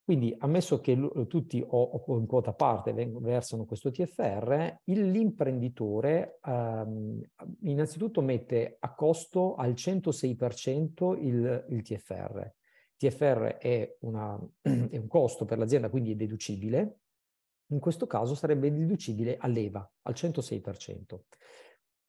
Quindi, 0.05 0.35
ammesso 0.37 0.79
che 0.81 0.95
tutti 1.27 1.65
o, 1.67 2.05
in 2.19 2.27
quota 2.27 2.53
parte 2.53 2.93
versano 2.93 3.65
questo 3.65 3.89
TFR, 3.89 4.81
l'imprenditore 4.83 6.37
ehm, 6.43 7.19
innanzitutto 7.61 8.21
mette 8.21 8.77
a 8.79 8.93
costo 8.93 9.55
al 9.55 9.71
106% 9.71 11.17
il, 11.19 11.65
il 11.69 11.81
TFR. 11.81 12.53
TFR 12.97 13.57
è, 13.57 13.97
una, 14.01 14.39
è 14.61 14.97
un 14.97 15.07
costo 15.07 15.43
per 15.43 15.57
l'azienda, 15.57 15.89
quindi 15.89 16.11
è 16.11 16.15
deducibile. 16.15 16.99
In 17.69 17.79
questo 17.79 18.05
caso 18.05 18.35
sarebbe 18.35 18.71
deducibile 18.71 19.37
all'EVA, 19.39 19.91
al 20.03 20.13
106%. 20.13 21.19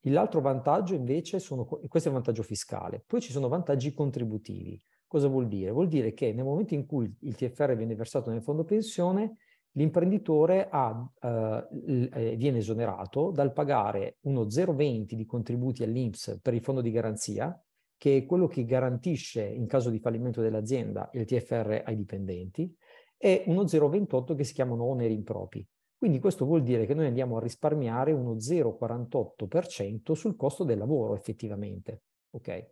L'altro 0.08 0.42
vantaggio 0.42 0.92
invece 0.92 1.38
sono, 1.38 1.64
questo 1.64 2.10
è 2.10 2.12
il 2.12 2.18
vantaggio 2.18 2.42
fiscale, 2.42 3.02
poi 3.06 3.22
ci 3.22 3.32
sono 3.32 3.48
vantaggi 3.48 3.94
contributivi. 3.94 4.78
Cosa 5.06 5.28
vuol 5.28 5.46
dire? 5.46 5.70
Vuol 5.70 5.88
dire 5.88 6.12
che 6.14 6.32
nel 6.32 6.44
momento 6.44 6.75
in 6.75 6.86
cui 6.86 7.12
il 7.20 7.34
TFR 7.34 7.76
viene 7.76 7.94
versato 7.94 8.30
nel 8.30 8.42
fondo 8.42 8.64
pensione, 8.64 9.36
l'imprenditore 9.72 10.68
ha, 10.70 11.08
eh, 11.20 12.08
eh 12.12 12.36
viene 12.36 12.58
esonerato 12.58 13.30
dal 13.30 13.52
pagare 13.52 14.18
uno 14.22 14.48
0,20 14.48 15.14
di 15.14 15.25
contributi 15.26 15.82
all'INPS 15.82 16.40
per 16.42 16.54
il 16.54 16.60
fondo 16.60 16.80
di 16.80 16.90
garanzia, 16.90 17.58
che 17.96 18.16
è 18.16 18.26
quello 18.26 18.46
che 18.46 18.64
garantisce 18.64 19.42
in 19.42 19.66
caso 19.66 19.90
di 19.90 20.00
fallimento 20.00 20.40
dell'azienda 20.42 21.08
il 21.12 21.25
TFR 21.25 21.82
ai 21.84 21.96
dipendenti, 21.96 22.75
e 23.16 23.44
uno 23.46 23.62
0,28 23.62 24.34
che 24.34 24.44
si 24.44 24.52
chiamano 24.52 24.84
oneri 24.84 25.14
impropri. 25.14 25.66
Quindi 25.96 26.18
questo 26.18 26.44
vuol 26.44 26.62
dire 26.62 26.84
che 26.84 26.94
noi 26.94 27.06
andiamo 27.06 27.38
a 27.38 27.40
risparmiare 27.40 28.12
uno 28.12 28.34
0,48% 28.34 30.12
sul 30.12 30.36
costo 30.36 30.64
del 30.64 30.78
lavoro 30.78 31.14
effettivamente. 31.14 32.02
Okay? 32.30 32.66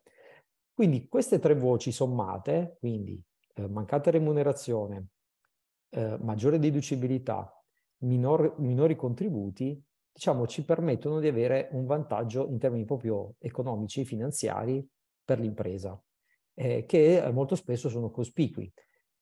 Quindi 0.75 1.07
queste 1.07 1.39
tre 1.39 1.55
voci 1.55 1.93
sommate, 1.93 2.77
quindi 2.81 3.23
eh, 3.55 3.69
mancata 3.69 4.11
remunerazione, 4.11 5.07
eh, 5.91 6.19
maggiore 6.21 6.59
deducibilità, 6.59 7.49
minor, 7.99 8.57
minori 8.59 8.97
contributi, 8.97 9.81
diciamo 10.13 10.49
ci 10.49 10.65
permettono 10.65 11.21
di 11.21 11.29
avere 11.29 11.69
un 11.73 11.87
vantaggio 11.87 12.49
in 12.49 12.59
termini 12.59 12.85
proprio 12.85 13.35
economici, 13.39 14.05
finanziari 14.05 14.85
per 15.25 15.39
l'impresa, 15.39 16.01
eh, 16.55 16.85
che 16.87 17.23
molto 17.33 17.55
spesso 17.55 17.89
sono 17.89 18.11
cospicui. 18.11 18.71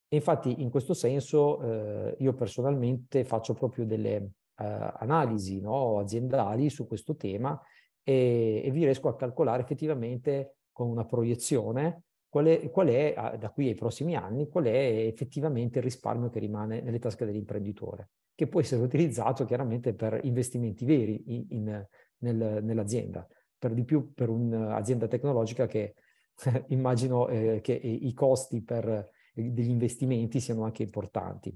E 0.07 0.15
infatti 0.15 0.61
in 0.61 0.71
questo 0.71 0.95
senso 0.95 1.61
eh, 1.61 2.15
io 2.17 2.33
personalmente 2.33 3.23
faccio 3.25 3.53
proprio 3.53 3.85
delle 3.85 4.15
eh, 4.15 4.91
analisi 4.97 5.59
no, 5.61 5.99
aziendali 5.99 6.69
su 6.71 6.87
questo 6.87 7.15
tema 7.15 7.59
e, 8.03 8.61
e 8.65 8.71
vi 8.71 8.85
riesco 8.85 9.07
a 9.07 9.15
calcolare 9.15 9.61
effettivamente 9.61 10.57
con 10.73 10.89
una 10.89 11.05
proiezione 11.05 12.03
qual 12.33 12.47
è, 12.47 12.71
qual 12.71 12.87
è, 12.87 13.13
da 13.39 13.51
qui 13.51 13.67
ai 13.67 13.75
prossimi 13.75 14.15
anni, 14.15 14.49
qual 14.49 14.65
è 14.65 15.05
effettivamente 15.05 15.77
il 15.77 15.83
risparmio 15.83 16.29
che 16.29 16.39
rimane 16.39 16.81
nelle 16.81 16.97
tasche 16.97 17.25
dell'imprenditore, 17.25 18.09
che 18.33 18.47
può 18.47 18.59
essere 18.59 18.81
utilizzato 18.83 19.45
chiaramente 19.45 19.93
per 19.93 20.19
investimenti 20.23 20.83
veri 20.83 21.21
in, 21.27 21.45
in, 21.49 21.87
nel, 22.17 22.63
nell'azienda, 22.63 23.27
per 23.55 23.75
di 23.75 23.83
più 23.83 24.13
per 24.15 24.29
un'azienda 24.29 25.07
tecnologica 25.07 25.67
che 25.67 25.93
immagino 26.69 27.27
eh, 27.27 27.61
che 27.61 27.73
i 27.73 28.11
costi 28.13 28.63
per, 28.63 29.11
degli 29.31 29.69
investimenti 29.69 30.39
siano 30.39 30.63
anche 30.63 30.81
importanti. 30.81 31.55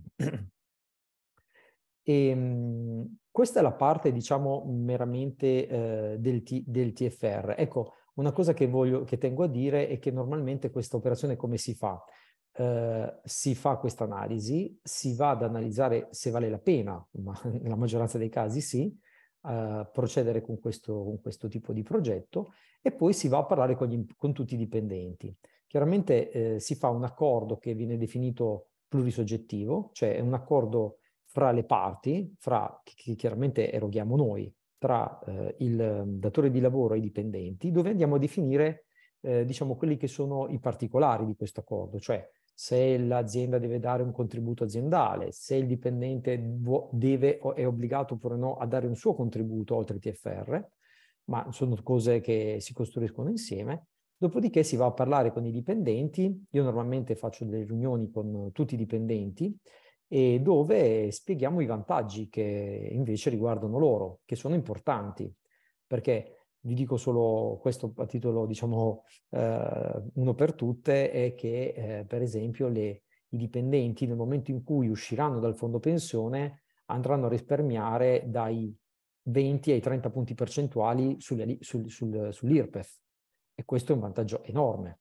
E, 2.04 2.28
ehm, 2.30 3.18
questa 3.32 3.60
è 3.60 3.64
la 3.64 3.74
parte, 3.74 4.12
diciamo, 4.12 4.64
meramente 4.68 5.68
eh, 5.68 6.18
del, 6.20 6.44
T, 6.44 6.64
del, 6.66 6.94
TFR. 6.94 7.56
Ecco, 7.58 7.94
una 8.18 8.32
cosa 8.32 8.54
che, 8.54 8.68
voglio, 8.68 9.04
che 9.04 9.18
tengo 9.18 9.44
a 9.44 9.48
dire 9.48 9.88
è 9.88 10.00
che 10.00 10.12
normalmente 10.12 10.70
questa 10.70 10.98
operazione 10.98 11.36
come 11.36 11.58
si 11.58 11.74
fa? 11.74 12.04
Uh, 12.58 13.20
si 13.24 13.54
fa 13.54 13.78
questa 13.78 14.06
analisi, 14.06 14.80
si 14.82 15.16
va 15.16 15.30
ad 15.30 15.44
analizzare 15.44 16.08
se 16.10 16.32
vale 16.32 16.50
la 16.50 16.58
pena, 16.58 17.06
ma 17.22 17.40
nella 17.62 17.76
maggioranza 17.76 18.18
dei 18.18 18.30
casi 18.30 18.62
sì, 18.62 19.00
uh, 19.42 19.88
procedere 19.92 20.42
con 20.42 20.60
questo, 20.60 21.04
con 21.04 21.22
questo, 21.22 21.48
tipo 21.48 21.72
di 21.72 21.84
progetto 21.84 22.54
e 22.82 22.92
poi 22.92 23.14
si 23.14 23.28
va 23.28 23.38
a 23.38 23.46
parlare 23.46 23.76
con, 23.76 23.88
gli, 23.88 24.04
con 24.16 24.34
tutti 24.34 24.56
i 24.56 24.58
dipendenti. 24.58 25.36
Chiaramente 25.68 26.32
eh, 26.32 26.60
si 26.60 26.76
fa 26.76 26.90
un 26.90 27.04
accordo 27.04 27.58
che 27.58 27.76
viene 27.76 27.98
definito 27.98 28.70
plurisoggettivo, 28.88 29.90
cioè 29.92 30.16
è 30.16 30.22
un 30.22 30.34
accordo 30.34 31.00
fra 31.26 31.52
le 31.52 31.66
parti, 31.66 32.34
fra, 32.40 32.82
che 32.84 33.14
chiaramente 33.16 33.72
eroghiamo 33.72 34.16
noi, 34.16 34.52
tra 34.78 35.20
eh, 35.26 35.56
il 35.60 35.80
ehm, 35.80 36.20
datore 36.20 36.52
di 36.52 36.60
lavoro 36.60 36.94
e 36.94 36.98
i 36.98 37.02
dipendenti, 37.02 37.72
dove 37.72 37.90
andiamo 37.90 38.16
a 38.16 38.20
definire, 38.20 38.86
eh, 39.22 39.46
diciamo, 39.46 39.76
quelli 39.76 39.98
che 39.98 40.08
sono 40.08 40.48
i 40.50 40.60
particolari 40.60 41.26
di 41.26 41.36
questo 41.36 41.62
accordo, 41.62 42.00
cioè 42.00 42.28
se 42.54 42.98
l'azienda 42.98 43.60
deve 43.60 43.80
dare 43.80 44.02
un 44.02 44.12
contributo 44.12 44.64
aziendale, 44.64 45.32
se 45.32 45.56
il 45.56 45.68
dipendente 45.68 46.42
deve 46.92 47.38
è 47.38 47.68
obbligato 47.68 48.16
oppure 48.16 48.36
no 48.36 48.56
a 48.58 48.66
dare 48.66 48.88
un 48.88 48.96
suo 48.96 49.14
contributo 49.14 49.76
oltre 49.76 50.00
TFR, 50.00 50.68
ma 51.26 51.52
sono 51.52 51.78
cose 51.84 52.20
che 52.20 52.58
si 52.60 52.74
costruiscono 52.74 53.30
insieme. 53.30 53.90
Dopodiché 54.18 54.64
si 54.64 54.76
va 54.76 54.88
a 54.88 54.92
parlare 54.92 55.32
con 55.32 55.46
i 55.46 55.52
dipendenti, 55.52 56.46
io 56.50 56.64
normalmente 56.64 57.16
faccio 57.16 57.46
delle 57.46 57.64
riunioni 57.64 58.10
con 58.10 58.50
tutti 58.52 58.74
i 58.74 58.78
dipendenti 58.78 59.56
e 60.08 60.40
dove 60.40 61.12
spieghiamo 61.12 61.62
i 61.62 61.66
vantaggi 61.66 62.30
che 62.30 62.90
invece 62.92 63.30
riguardano 63.30 63.78
loro, 63.78 64.22
che 64.26 64.36
sono 64.36 64.56
importanti, 64.56 65.32
perché 65.86 66.48
vi 66.62 66.74
dico 66.74 66.98
solo 66.98 67.58
questo 67.62 67.94
a 67.98 68.06
titolo, 68.06 68.46
diciamo, 68.46 69.04
eh, 69.32 70.04
uno 70.14 70.34
per 70.34 70.54
tutte, 70.54 71.12
è 71.12 71.36
che 71.36 71.74
eh, 71.76 72.06
per 72.06 72.22
esempio 72.22 72.68
le, 72.68 73.04
i 73.30 73.38
dipendenti 73.38 74.06
nel 74.06 74.16
momento 74.16 74.52
in 74.52 74.64
cui 74.64 74.88
usciranno 74.88 75.40
dal 75.40 75.56
fondo 75.56 75.80
pensione 75.80 76.64
andranno 76.86 77.26
a 77.26 77.30
risparmiare 77.30 78.24
dai 78.28 78.76
20 79.24 79.72
ai 79.72 79.82
30 79.82 80.10
punti 80.10 80.34
percentuali 80.36 81.16
sul, 81.20 81.58
sul, 81.60 81.90
sul, 81.90 82.30
sull'IRPEF 82.32 83.00
e 83.54 83.66
questo 83.66 83.92
è 83.92 83.96
un 83.96 84.02
vantaggio 84.02 84.42
enorme 84.44 85.00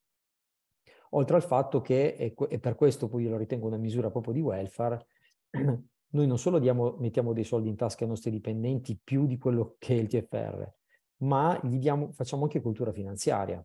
oltre 1.16 1.36
al 1.36 1.42
fatto 1.42 1.80
che, 1.80 2.34
e 2.48 2.58
per 2.58 2.74
questo 2.74 3.08
poi 3.08 3.24
io 3.24 3.30
lo 3.30 3.36
ritengo 3.36 3.66
una 3.66 3.78
misura 3.78 4.10
proprio 4.10 4.32
di 4.32 4.40
welfare, 4.40 5.06
noi 5.50 6.26
non 6.26 6.38
solo 6.38 6.58
diamo, 6.58 6.96
mettiamo 6.98 7.32
dei 7.32 7.44
soldi 7.44 7.68
in 7.68 7.76
tasca 7.76 8.04
ai 8.04 8.10
nostri 8.10 8.30
dipendenti 8.30 8.98
più 9.02 9.26
di 9.26 9.38
quello 9.38 9.76
che 9.78 9.94
è 9.94 9.98
il 9.98 10.08
TFR, 10.08 10.72
ma 11.18 11.58
diamo, 11.62 12.12
facciamo 12.12 12.44
anche 12.44 12.60
cultura 12.60 12.92
finanziaria. 12.92 13.64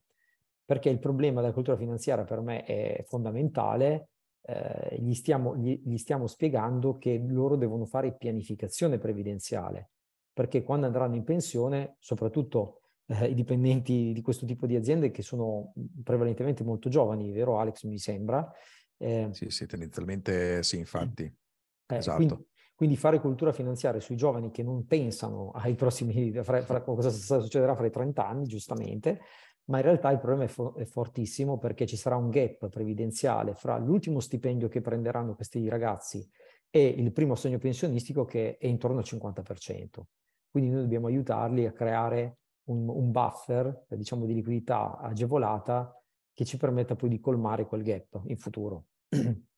perché 0.63 0.89
il 0.89 0.99
problema 0.99 1.41
della 1.41 1.53
cultura 1.53 1.75
finanziaria 1.75 2.23
per 2.23 2.39
me 2.39 2.63
è 2.63 3.03
fondamentale, 3.05 4.07
eh, 4.43 4.97
gli, 4.99 5.13
stiamo, 5.13 5.57
gli, 5.57 5.81
gli 5.83 5.97
stiamo 5.97 6.27
spiegando 6.27 6.97
che 6.97 7.21
loro 7.27 7.57
devono 7.57 7.85
fare 7.85 8.15
pianificazione 8.15 8.97
previdenziale, 8.97 9.89
perché 10.31 10.63
quando 10.63 10.85
andranno 10.85 11.15
in 11.15 11.25
pensione, 11.25 11.97
soprattutto 11.99 12.80
eh, 13.11 13.27
i 13.27 13.33
dipendenti 13.33 14.13
di 14.13 14.21
questo 14.21 14.45
tipo 14.45 14.65
di 14.65 14.75
aziende 14.75 15.11
che 15.11 15.21
sono 15.21 15.73
prevalentemente 16.03 16.63
molto 16.63 16.89
giovani, 16.89 17.31
vero 17.31 17.59
Alex 17.59 17.83
mi 17.83 17.97
sembra? 17.97 18.49
Eh, 18.97 19.29
sì, 19.31 19.49
sì, 19.49 19.65
tendenzialmente 19.65 20.63
sì, 20.63 20.77
infatti. 20.77 21.23
Eh, 21.23 21.95
esatto. 21.95 22.15
Quindi, 22.15 22.47
quindi, 22.75 22.95
fare 22.95 23.19
cultura 23.19 23.51
finanziaria 23.51 23.99
sui 23.99 24.15
giovani 24.15 24.51
che 24.51 24.63
non 24.63 24.85
pensano 24.87 25.51
ai 25.51 25.75
prossimi, 25.75 26.31
fra, 26.43 26.61
fra, 26.61 26.81
cosa 26.81 27.09
succederà 27.09 27.75
fra 27.75 27.85
i 27.85 27.91
30 27.91 28.25
anni, 28.25 28.45
giustamente, 28.45 29.19
ma 29.65 29.77
in 29.77 29.83
realtà 29.83 30.09
il 30.11 30.19
problema 30.19 30.45
è, 30.45 30.47
fo- 30.47 30.75
è, 30.75 30.85
fortissimo 30.85 31.57
perché 31.57 31.85
ci 31.85 31.97
sarà 31.97 32.15
un 32.15 32.29
gap 32.29 32.69
previdenziale 32.69 33.53
fra 33.55 33.77
l'ultimo 33.77 34.19
stipendio 34.19 34.67
che 34.67 34.81
prenderanno 34.81 35.35
questi 35.35 35.67
ragazzi 35.67 36.27
e 36.69 36.85
il 36.85 37.11
primo 37.11 37.33
assegno 37.33 37.57
pensionistico 37.57 38.23
che 38.23 38.57
è 38.57 38.67
intorno 38.67 38.99
al 38.99 39.05
50%. 39.05 40.01
Quindi 40.49 40.69
noi 40.71 40.81
dobbiamo 40.81 41.07
aiutarli 41.07 41.65
a 41.65 41.71
creare 41.71 42.40
un, 42.71 42.89
un 42.89 43.11
buffer, 43.11 43.85
diciamo, 43.89 44.25
di 44.25 44.33
liquidità 44.33 44.97
agevolata 44.97 45.95
che 46.33 46.45
ci 46.45 46.57
permetta 46.57 46.95
poi 46.95 47.09
di 47.09 47.19
colmare 47.19 47.65
quel 47.65 47.83
gap 47.83 48.21
in 48.25 48.37
futuro. 48.37 48.85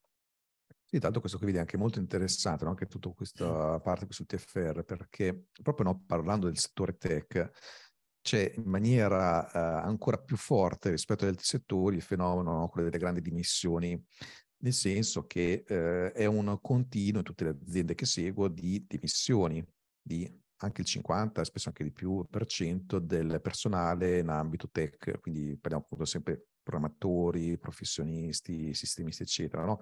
Sì, 0.93 1.00
tanto 1.00 1.22
questo 1.22 1.39
qui 1.39 1.48
vedi 1.48 1.58
è 1.58 1.62
anche 1.62 1.75
molto 1.75 1.98
interessante, 1.98 2.65
no? 2.65 2.70
anche 2.70 2.86
tutta 2.86 3.10
questa 3.10 3.79
parte 3.79 4.05
qui 4.05 4.13
sul 4.13 4.27
TFR, 4.27 4.84
perché 4.84 5.48
proprio 5.63 5.88
no, 5.88 6.03
parlando 6.05 6.46
del 6.46 6.60
settore 6.60 6.98
tech, 6.98 7.50
c'è 8.22 8.53
in 8.55 8.65
maniera 8.70 9.39
uh, 9.41 9.88
ancora 9.88 10.20
più 10.20 10.38
forte 10.38 10.91
rispetto 10.91 11.24
agli 11.24 11.32
altri 11.32 11.46
settori 11.46 11.96
il 11.96 12.03
fenomeno, 12.03 12.60
no? 12.60 12.67
quello 12.67 12.89
delle 12.89 13.01
grandi 13.01 13.22
dimissioni, 13.22 14.00
nel 14.58 14.74
senso 14.74 15.25
che 15.25 15.63
uh, 15.67 16.15
è 16.15 16.25
un 16.25 16.60
continuo 16.62 17.22
in 17.22 17.25
tutte 17.25 17.46
le 17.46 17.58
aziende 17.60 17.96
che 17.96 18.05
seguo 18.05 18.48
di 18.48 18.86
dimissioni, 18.88 19.65
di 20.00 20.43
anche 20.58 20.82
il 20.82 20.88
50, 20.88 21.44
spesso 21.44 21.70
anche 21.70 21.84
di 21.84 21.92
più, 21.92 22.26
per 22.30 22.46
cento 22.46 23.00
del 23.00 23.40
personale 23.42 24.20
in 24.20 24.30
ambito 24.30 24.70
tech, 24.72 25.20
quindi 25.20 25.58
parliamo 25.58 25.84
appunto 25.84 26.06
sempre 26.06 26.48
programmatori, 26.64 27.58
professionisti, 27.58 28.74
sistemisti, 28.74 29.24
eccetera, 29.24 29.66
no? 29.66 29.82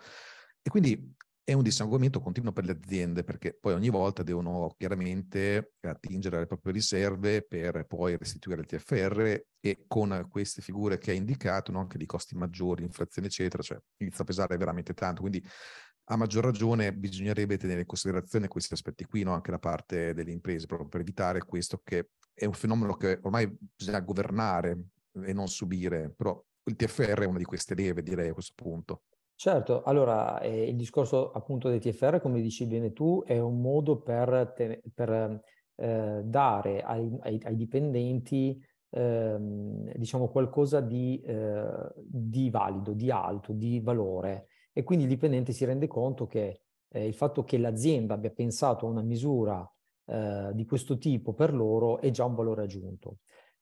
E 0.62 0.70
quindi 0.70 1.16
è 1.44 1.54
un 1.54 1.63
dissanguamento 1.63 2.20
continuo 2.22 2.51
per 2.51 2.66
le 2.66 2.72
aziende 2.72 3.24
perché 3.24 3.58
poi 3.60 3.74
ogni 3.74 3.90
volta 3.90 4.24
devono 4.24 4.74
chiaramente 4.78 5.74
attingere 5.82 6.38
alle 6.38 6.46
proprie 6.46 6.72
riserve 6.72 7.42
per 7.42 7.86
poi 7.88 8.16
restituire 8.16 8.62
il 8.62 8.68
TFR 8.68 9.44
e 9.60 9.84
con 9.88 10.28
queste 10.30 10.62
figure 10.62 10.98
che 10.98 11.12
hai 11.12 11.18
indicato, 11.18 11.72
no, 11.72 11.80
anche 11.80 11.98
di 11.98 12.06
costi 12.06 12.36
maggiori, 12.36 12.84
inflazione 12.84 13.28
eccetera, 13.28 13.63
cioè 13.63 13.80
inizia 13.98 14.24
a 14.24 14.28
pesare 14.28 14.56
veramente 14.58 14.94
tanto. 14.94 15.22
Quindi 15.22 15.44
a 16.12 16.18
maggior 16.18 16.44
ragione 16.44 16.94
bisognerebbe 16.94 17.58
tenere 17.58 17.82
in 17.82 17.86
considerazione 17.86 18.50
questi 18.50 18.74
aspetti 18.74 19.06
qui, 19.06 19.24
no, 19.24 19.34
anche 19.34 19.51
da 19.51 19.60
parte 19.60 20.13
delle 20.13 20.32
imprese, 20.32 20.65
proprio 20.65 20.89
per 20.89 21.00
evitare 21.00 21.39
questo 21.46 21.80
che 21.84 22.10
è 22.34 22.46
un 22.46 22.53
fenomeno 22.53 22.96
che 22.96 23.20
ormai 23.22 23.50
bisogna 23.75 24.01
governare 24.01 24.88
e 25.13 25.32
non 25.32 25.48
subire, 25.48 26.13
però 26.15 26.41
il 26.65 26.75
TFR 26.75 27.22
è 27.22 27.25
una 27.25 27.38
di 27.38 27.46
queste 27.46 27.75
leve, 27.75 28.03
direi 28.03 28.30
a 28.30 28.34
questo 28.34 28.53
punto. 28.56 29.03
Certo, 29.36 29.84
allora 29.84 30.39
eh, 30.41 30.68
il 30.68 30.75
discorso 30.75 31.32
appunto 31.32 31.70
dei 31.70 31.80
TFR, 31.80 32.20
come 32.20 32.41
dici 32.41 32.68
bene 32.68 32.91
tu, 32.91 33.24
è 33.25 33.39
un 33.39 33.62
modo 33.62 34.01
per, 34.01 34.51
te, 34.53 34.82
per 34.94 35.41
eh, 35.75 36.22
dare 36.25 36.82
ai, 36.82 37.10
ai, 37.22 37.39
ai 37.41 37.56
dipendenti 37.56 38.62
eh, 38.89 39.38
diciamo 39.96 40.27
qualcosa 40.27 40.82
di, 40.82 41.22
eh, 41.22 41.94
di, 42.03 42.50
valido, 42.50 42.91
di 42.91 43.10
alto, 43.10 43.53
di 43.53 43.80
valore 43.80 44.48
e 44.74 44.84
quindi 44.84 45.06
il 45.06 45.10
dipendente 45.10 45.54
si 45.54 45.66
rende 45.66 45.88
conto 45.88 46.28
che 46.28 46.62
eh, 46.90 47.06
il 47.06 47.13
fatto 47.13 47.44
che 47.44 47.58
l'azienda 47.58 48.13
abbia 48.13 48.32
pensato 48.32 48.86
a 48.86 48.90
una 48.90 49.01
misura 49.01 49.70
eh, 50.06 50.51
di 50.54 50.66
questo 50.66 50.98
tipo 50.98 51.34
per 51.34 51.54
loro 51.54 52.00
è 52.00 52.12
già 52.12 52.25
un 52.25 52.36
valore 52.36 52.63
aggiunto. 52.63 53.18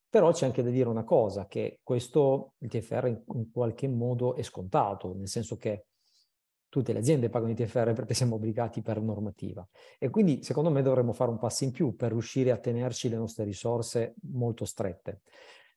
Però 0.10 0.32
c'è 0.32 0.46
anche 0.46 0.64
da 0.64 0.72
dire 0.72 0.90
una 0.90 1.04
cosa, 1.04 1.46
che 1.46 1.80
questo 1.84 2.54
il 2.60 2.70
TFR 2.70 3.06
in, 3.08 3.22
in 3.36 3.52
qualche 3.52 3.88
modo 3.88 4.36
è 4.36 4.42
scontato, 4.42 5.14
nel 5.14 5.28
senso 5.28 5.56
che 5.58 5.86
tutte 6.68 6.94
le 6.94 7.00
aziende 7.00 7.30
pagano 7.30 7.52
i 7.52 7.56
TFR 7.56 7.94
perché 7.94 8.14
siamo 8.14 8.36
obbligati 8.36 8.82
per 8.82 9.02
normativa. 9.02 9.68
E 10.00 10.10
quindi 10.10 10.44
secondo 10.44 10.72
me 10.72 10.82
dovremmo 10.82 11.14
fare 11.14 11.30
un 11.30 11.38
passo 11.38 11.64
in 11.64 11.72
più 11.72 11.96
per 11.96 12.12
riuscire 12.12 12.52
a 12.52 12.58
tenerci 12.58 13.10
le 13.10 13.18
nostre 13.18 13.44
risorse 13.44 14.16
molto 14.32 14.66
strette. 14.66 15.22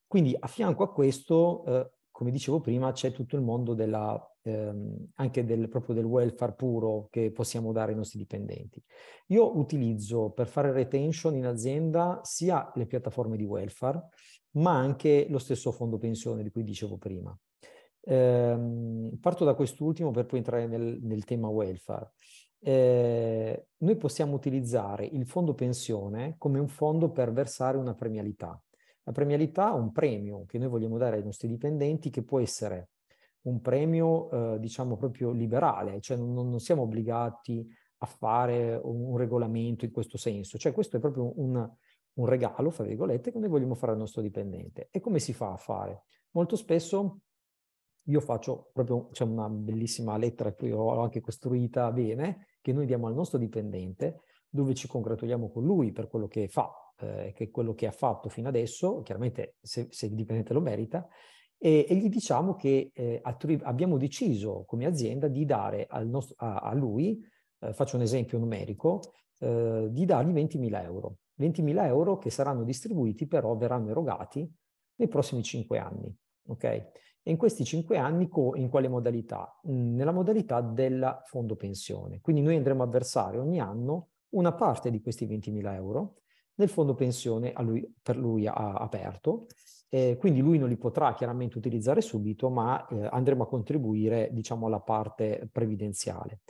Quindi 0.07 0.37
a 0.39 0.47
fianco 0.47 0.83
a 0.83 0.93
questo, 0.93 1.65
eh, 1.67 1.91
come 2.11 2.31
dicevo 2.31 2.61
prima, 2.61 2.93
c'è 2.93 3.13
tutto 3.13 3.37
il 3.37 3.43
mondo 3.43 3.75
della, 3.75 4.19
ehm, 4.43 5.11
anche 5.15 5.45
del, 5.45 5.69
proprio 5.69 5.95
del 5.95 6.05
welfare 6.05 6.55
puro 6.55 7.09
che 7.11 7.31
possiamo 7.31 7.73
dare 7.73 7.93
ai 7.93 7.97
nostri 7.97 8.19
dipendenti. 8.19 8.83
Io 9.29 9.57
utilizzo 9.59 10.31
per 10.31 10.47
fare 10.47 10.73
retention 10.73 11.35
in 11.37 11.47
azienda 11.47 12.21
sia 12.23 12.71
le 12.75 12.87
piattaforme 12.87 13.37
di 13.37 13.45
welfare, 13.45 14.09
ma 14.53 14.77
anche 14.77 15.27
lo 15.29 15.39
stesso 15.39 15.73
fondo 15.73 15.99
pensione 15.99 16.43
di 16.43 16.51
cui 16.51 16.65
dicevo 16.65 16.97
prima. 16.97 17.37
Eh, 18.05 19.11
parto 19.21 19.45
da 19.45 19.55
quest'ultimo 19.55 20.11
per 20.11 20.27
poi 20.27 20.39
entrare 20.39 20.67
nel, 20.67 20.99
nel 21.03 21.25
tema 21.25 21.49
welfare. 21.49 22.13
Eh, 22.65 23.67
noi 23.79 23.97
possiamo 23.97 24.35
utilizzare 24.35 25.05
il 25.05 25.27
fondo 25.27 25.55
pensione 25.55 26.37
come 26.39 26.61
un 26.61 26.69
fondo 26.69 27.11
per 27.11 27.33
versare 27.33 27.77
una 27.77 27.95
premialità. 27.95 28.61
La 29.05 29.13
premialità 29.13 29.71
è 29.71 29.75
un 29.75 29.91
premio 29.91 30.45
che 30.47 30.59
noi 30.59 30.69
vogliamo 30.69 30.97
dare 30.97 31.17
ai 31.17 31.25
nostri 31.25 31.49
dipendenti 31.49 32.09
che 32.11 32.23
può 32.23 32.39
essere 32.39 32.91
un 33.43 33.61
premio, 33.61 34.31
eh, 34.31 34.59
diciamo, 34.61 34.97
proprio 34.97 35.31
liberale, 35.31 36.01
cioè 36.01 36.17
non, 36.17 36.33
non, 36.33 36.61
siamo 36.61 36.83
obbligati 36.83 37.67
a 37.99 38.07
fare 38.07 38.81
un, 38.83 39.17
regolamento 39.17 39.85
in 39.85 39.91
questo 39.91 40.17
senso, 40.17 40.59
cioè 40.59 40.73
questo 40.73 40.97
è 40.97 41.01
proprio 41.01 41.33
un, 41.41 41.69
un 42.15 42.27
regalo, 42.27 42.71
fra 42.71 42.85
virgolette, 42.85 43.33
che 43.33 43.39
noi 43.39 43.49
vogliamo 43.49 43.75
fare 43.75 43.93
al 43.93 43.99
nostro 43.99 44.23
dipendente. 44.23 44.89
E 44.91 45.01
come 45.01 45.19
si 45.19 45.33
fa 45.33 45.53
a 45.53 45.57
fare? 45.57 46.05
Molto 46.33 46.57
spesso 46.57 47.21
io 48.07 48.21
faccio 48.21 48.71
proprio, 48.73 49.09
c'è 49.11 49.25
una 49.25 49.49
bellissima 49.49 50.17
lettera 50.17 50.55
che 50.55 50.73
ho 50.73 51.01
anche 51.01 51.21
costruita 51.21 51.91
bene, 51.93 52.47
che 52.61 52.73
noi 52.73 52.87
diamo 52.87 53.07
al 53.07 53.15
nostro 53.15 53.39
dipendente, 53.39 54.23
dove 54.49 54.75
ci 54.75 54.89
congratuliamo 54.89 55.51
con 55.51 55.65
lui 55.65 55.93
per 55.93 56.09
quello 56.09 56.27
che 56.27 56.49
fa, 56.49 56.71
eh, 56.99 57.33
che 57.35 57.51
quello 57.51 57.75
che 57.75 57.87
ha 57.87 57.93
fatto 57.93 58.29
fino 58.29 58.49
adesso, 58.49 59.03
chiaramente 59.03 59.57
se, 59.61 59.87
se 59.91 60.07
il 60.07 60.15
dipendente 60.15 60.53
lo 60.53 60.61
merita, 60.61 61.09
e, 61.65 61.87
e 61.89 61.95
gli 61.95 62.09
diciamo 62.09 62.57
che 62.57 62.91
eh, 62.93 63.21
abbiamo 63.63 63.97
deciso 63.97 64.65
come 64.67 64.85
azienda 64.85 65.29
di 65.29 65.45
dare 65.45 65.87
nostro, 66.03 66.35
a, 66.39 66.57
a, 66.57 66.75
lui, 66.75 67.25
eh, 67.61 67.73
faccio 67.73 67.95
un 67.95 68.03
esempio 68.03 68.37
numerico, 68.37 69.13
eh, 69.39 69.87
di 69.89 70.05
dargli 70.05 70.33
20.000 70.33 70.83
euro. 70.83 71.19
20.000 71.39 71.87
euro 71.87 72.19
che 72.19 72.31
saranno 72.31 72.65
distribuiti 72.65 73.29
però 73.29 73.55
verranno 73.57 73.91
erogati 73.91 74.53
nei 74.97 75.07
prossimi 75.07 75.45
5 75.45 75.79
anni. 75.79 76.13
Ok? 76.49 76.65
E 76.65 77.31
in 77.31 77.37
questi 77.37 77.65
5 77.65 77.97
anni 77.97 78.29
co- 78.29 78.57
in 78.57 78.69
quale 78.69 78.89
modalità? 78.89 79.61
Mm, 79.69 79.95
nella 79.95 80.11
modalità 80.11 80.61
del 80.61 81.23
fondo 81.27 81.55
pensione. 81.55 82.21
Quindi 82.21 82.43
noi 82.43 82.57
andremo 82.57 82.83
a 82.83 82.89
versare 82.89 83.39
ogni 83.39 83.61
anno 83.61 84.09
una 84.31 84.53
parte 84.53 84.91
di 84.91 85.01
questi 85.01 85.29
20.000 85.29 85.75
euro 85.75 86.17
nel 86.55 86.69
fondo 86.69 86.95
pensione 86.95 87.53
lui, 87.59 87.89
per 88.03 88.17
lui 88.17 88.49
a, 88.49 88.53
aperto 88.53 89.47
eh, 89.95 90.17
quindi 90.17 90.41
lui 90.41 90.57
non 90.57 90.71
li 90.71 90.79
potrà 90.79 91.13
chiaramente 91.13 91.59
utilizzare 91.59 92.01
subito, 92.01 92.49
ma 92.49 92.87
eh, 92.87 93.09
andremo 93.11 93.43
a 93.43 93.47
contribuire, 93.47 94.31
diciamo, 94.33 94.67
alla 94.67 94.81
parte 94.81 95.51
previdenziale. 95.53 96.41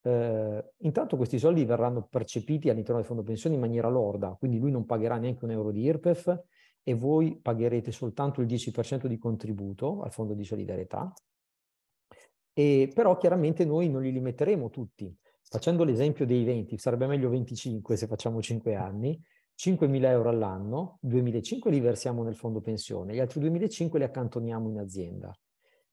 Eh, 0.00 0.64
intanto 0.76 1.16
questi 1.16 1.40
soldi 1.40 1.64
verranno 1.64 2.06
percepiti 2.08 2.70
all'interno 2.70 2.98
del 2.98 3.06
fondo 3.06 3.24
pensione 3.24 3.56
in 3.56 3.60
maniera 3.60 3.88
lorda, 3.88 4.36
quindi 4.38 4.60
lui 4.60 4.70
non 4.70 4.86
pagherà 4.86 5.16
neanche 5.16 5.44
un 5.44 5.50
euro 5.50 5.72
di 5.72 5.82
IRPEF 5.82 6.40
e 6.84 6.94
voi 6.94 7.36
pagherete 7.42 7.90
soltanto 7.90 8.40
il 8.42 8.46
10% 8.46 9.06
di 9.06 9.18
contributo 9.18 10.02
al 10.02 10.12
fondo 10.12 10.34
di 10.34 10.44
solidarietà. 10.44 11.12
E, 12.52 12.92
però 12.94 13.16
chiaramente 13.16 13.64
noi 13.64 13.88
non 13.88 14.02
li 14.02 14.12
limiteremo 14.12 14.70
tutti. 14.70 15.12
Facendo 15.42 15.82
l'esempio 15.82 16.24
dei 16.24 16.44
20, 16.44 16.78
sarebbe 16.78 17.08
meglio 17.08 17.28
25 17.28 17.96
se 17.96 18.06
facciamo 18.06 18.40
5 18.40 18.76
anni, 18.76 19.20
5.000 19.58 20.04
euro 20.04 20.28
all'anno, 20.28 21.00
2.500 21.04 21.68
li 21.68 21.80
versiamo 21.80 22.22
nel 22.22 22.36
fondo 22.36 22.60
pensione, 22.60 23.14
gli 23.14 23.18
altri 23.18 23.40
2.500 23.40 23.96
li 23.98 24.04
accantoniamo 24.04 24.68
in 24.68 24.78
azienda. 24.78 25.36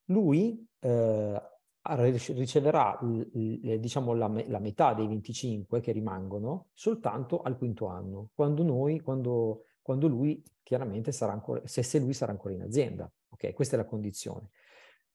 Lui 0.05 0.63
eh, 0.79 1.41
riceverà 1.81 2.99
diciamo, 3.01 4.13
la, 4.13 4.31
la, 4.47 4.59
metà 4.59 4.93
dei 4.93 5.07
25 5.07 5.81
che 5.81 5.91
rimangono 5.91 6.67
soltanto 6.73 7.41
al 7.41 7.57
quinto 7.57 7.87
anno, 7.87 8.29
quando, 8.35 8.61
noi, 8.61 8.99
quando, 8.99 9.63
quando 9.81 10.07
lui 10.07 10.43
chiaramente 10.61 11.11
sarà 11.11 11.31
ancora, 11.31 11.61
se, 11.65 11.81
se 11.81 11.97
lui 11.99 12.13
sarà 12.13 12.31
ancora 12.31 12.53
in 12.53 12.61
azienda. 12.61 13.11
Ok, 13.29 13.53
questa 13.53 13.75
è 13.75 13.79
la 13.79 13.85
condizione. 13.85 14.49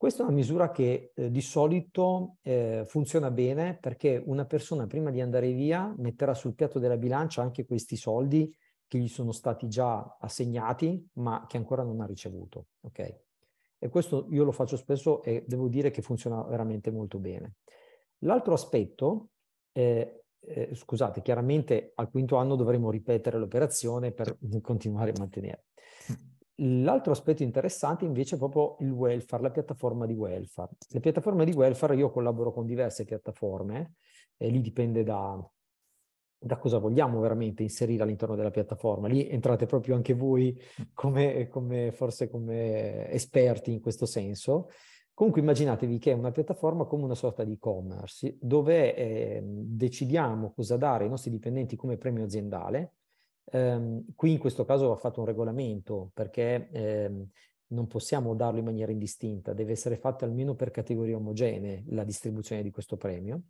Questa 0.01 0.23
è 0.23 0.25
una 0.25 0.35
misura 0.35 0.71
che 0.71 1.13
eh, 1.15 1.31
di 1.31 1.43
solito 1.43 2.37
eh, 2.41 2.85
funziona 2.87 3.31
bene 3.31 3.77
perché 3.77 4.17
una 4.25 4.47
persona 4.47 4.87
prima 4.87 5.11
di 5.11 5.21
andare 5.21 5.53
via 5.53 5.95
metterà 5.99 6.33
sul 6.33 6.55
piatto 6.55 6.79
della 6.79 6.97
bilancia 6.97 7.43
anche 7.43 7.67
questi 7.67 7.97
soldi 7.97 8.51
che 8.87 8.97
gli 8.97 9.09
sono 9.09 9.31
stati 9.31 9.69
già 9.69 10.17
assegnati 10.19 11.07
ma 11.17 11.45
che 11.47 11.59
ancora 11.59 11.83
non 11.83 12.01
ha 12.01 12.07
ricevuto. 12.07 12.69
Okay? 12.81 13.15
E 13.79 13.89
questo 13.91 14.27
io 14.31 14.43
lo 14.43 14.53
faccio 14.53 14.79
spesso 14.79 15.23
e 15.23 15.45
devo 15.47 15.69
dire 15.69 15.91
che 15.91 16.01
funziona 16.01 16.43
veramente 16.45 16.91
molto 16.91 17.19
bene. 17.19 17.57
L'altro 18.21 18.55
aspetto, 18.55 19.33
eh, 19.73 20.25
eh, 20.41 20.75
scusate, 20.75 21.21
chiaramente 21.21 21.93
al 21.97 22.09
quinto 22.09 22.37
anno 22.37 22.57
dovremo 22.57 22.91
ripetere 22.91 23.37
l'operazione 23.37 24.13
per 24.13 24.39
continuare 24.63 25.11
a 25.11 25.19
mantenere. 25.19 25.65
L'altro 26.63 27.13
aspetto 27.13 27.43
interessante 27.43 28.05
invece 28.05 28.35
è 28.35 28.39
proprio 28.39 28.77
il 28.81 28.91
welfare, 28.91 29.43
la 29.43 29.51
piattaforma 29.51 30.05
di 30.05 30.13
welfare. 30.13 30.73
Le 30.91 31.01
piattaforme 31.01 31.47
di 31.47 31.53
welfare, 31.53 31.97
io 31.97 32.11
collaboro 32.11 32.53
con 32.53 32.67
diverse 32.67 33.05
piattaforme, 33.05 33.95
e 34.37 34.49
lì 34.49 34.61
dipende 34.61 35.03
da, 35.03 35.43
da 36.39 36.59
cosa 36.59 36.79
vogliamo 36.79 37.19
veramente 37.21 37.63
inserire 37.63 38.03
all'interno 38.03 38.37
della 38.37 38.51
piattaforma. 38.51 39.09
Lì 39.09 39.27
entrate 39.27 39.65
proprio 39.65 39.95
anche 39.95 40.13
voi 40.13 40.59
come, 40.93 41.49
come, 41.49 41.93
forse 41.93 42.29
come 42.29 43.09
esperti 43.11 43.73
in 43.73 43.81
questo 43.81 44.05
senso. 44.05 44.69
Comunque 45.15 45.43
immaginatevi 45.43 45.99
che 45.99 46.13
è 46.13 46.15
una 46.15 46.31
piattaforma 46.31 46.85
come 46.85 47.05
una 47.05 47.15
sorta 47.15 47.43
di 47.43 47.53
e-commerce 47.53 48.37
dove 48.41 48.95
eh, 48.95 49.43
decidiamo 49.45 50.53
cosa 50.53 50.77
dare 50.77 51.05
ai 51.05 51.11
nostri 51.11 51.31
dipendenti 51.31 51.77
come 51.77 51.99
premio 51.99 52.25
aziendale 52.25 52.95
Um, 53.53 54.05
qui 54.15 54.33
in 54.33 54.39
questo 54.39 54.65
caso 54.65 54.89
va 54.89 54.97
fatto 54.97 55.21
un 55.21 55.27
regolamento 55.27 56.13
perché 56.15 56.69
ehm, 56.71 57.29
non 57.69 57.87
possiamo 57.87 58.35
darlo 58.35 58.59
in 58.59 58.65
maniera 58.65 58.93
indistinta, 58.93 59.53
deve 59.53 59.73
essere 59.73 59.97
fatta 59.97 60.25
almeno 60.25 60.55
per 60.55 60.71
categorie 60.71 61.15
omogenee 61.15 61.85
la 61.89 62.05
distribuzione 62.05 62.63
di 62.63 62.71
questo 62.71 62.97
premio. 62.97 63.43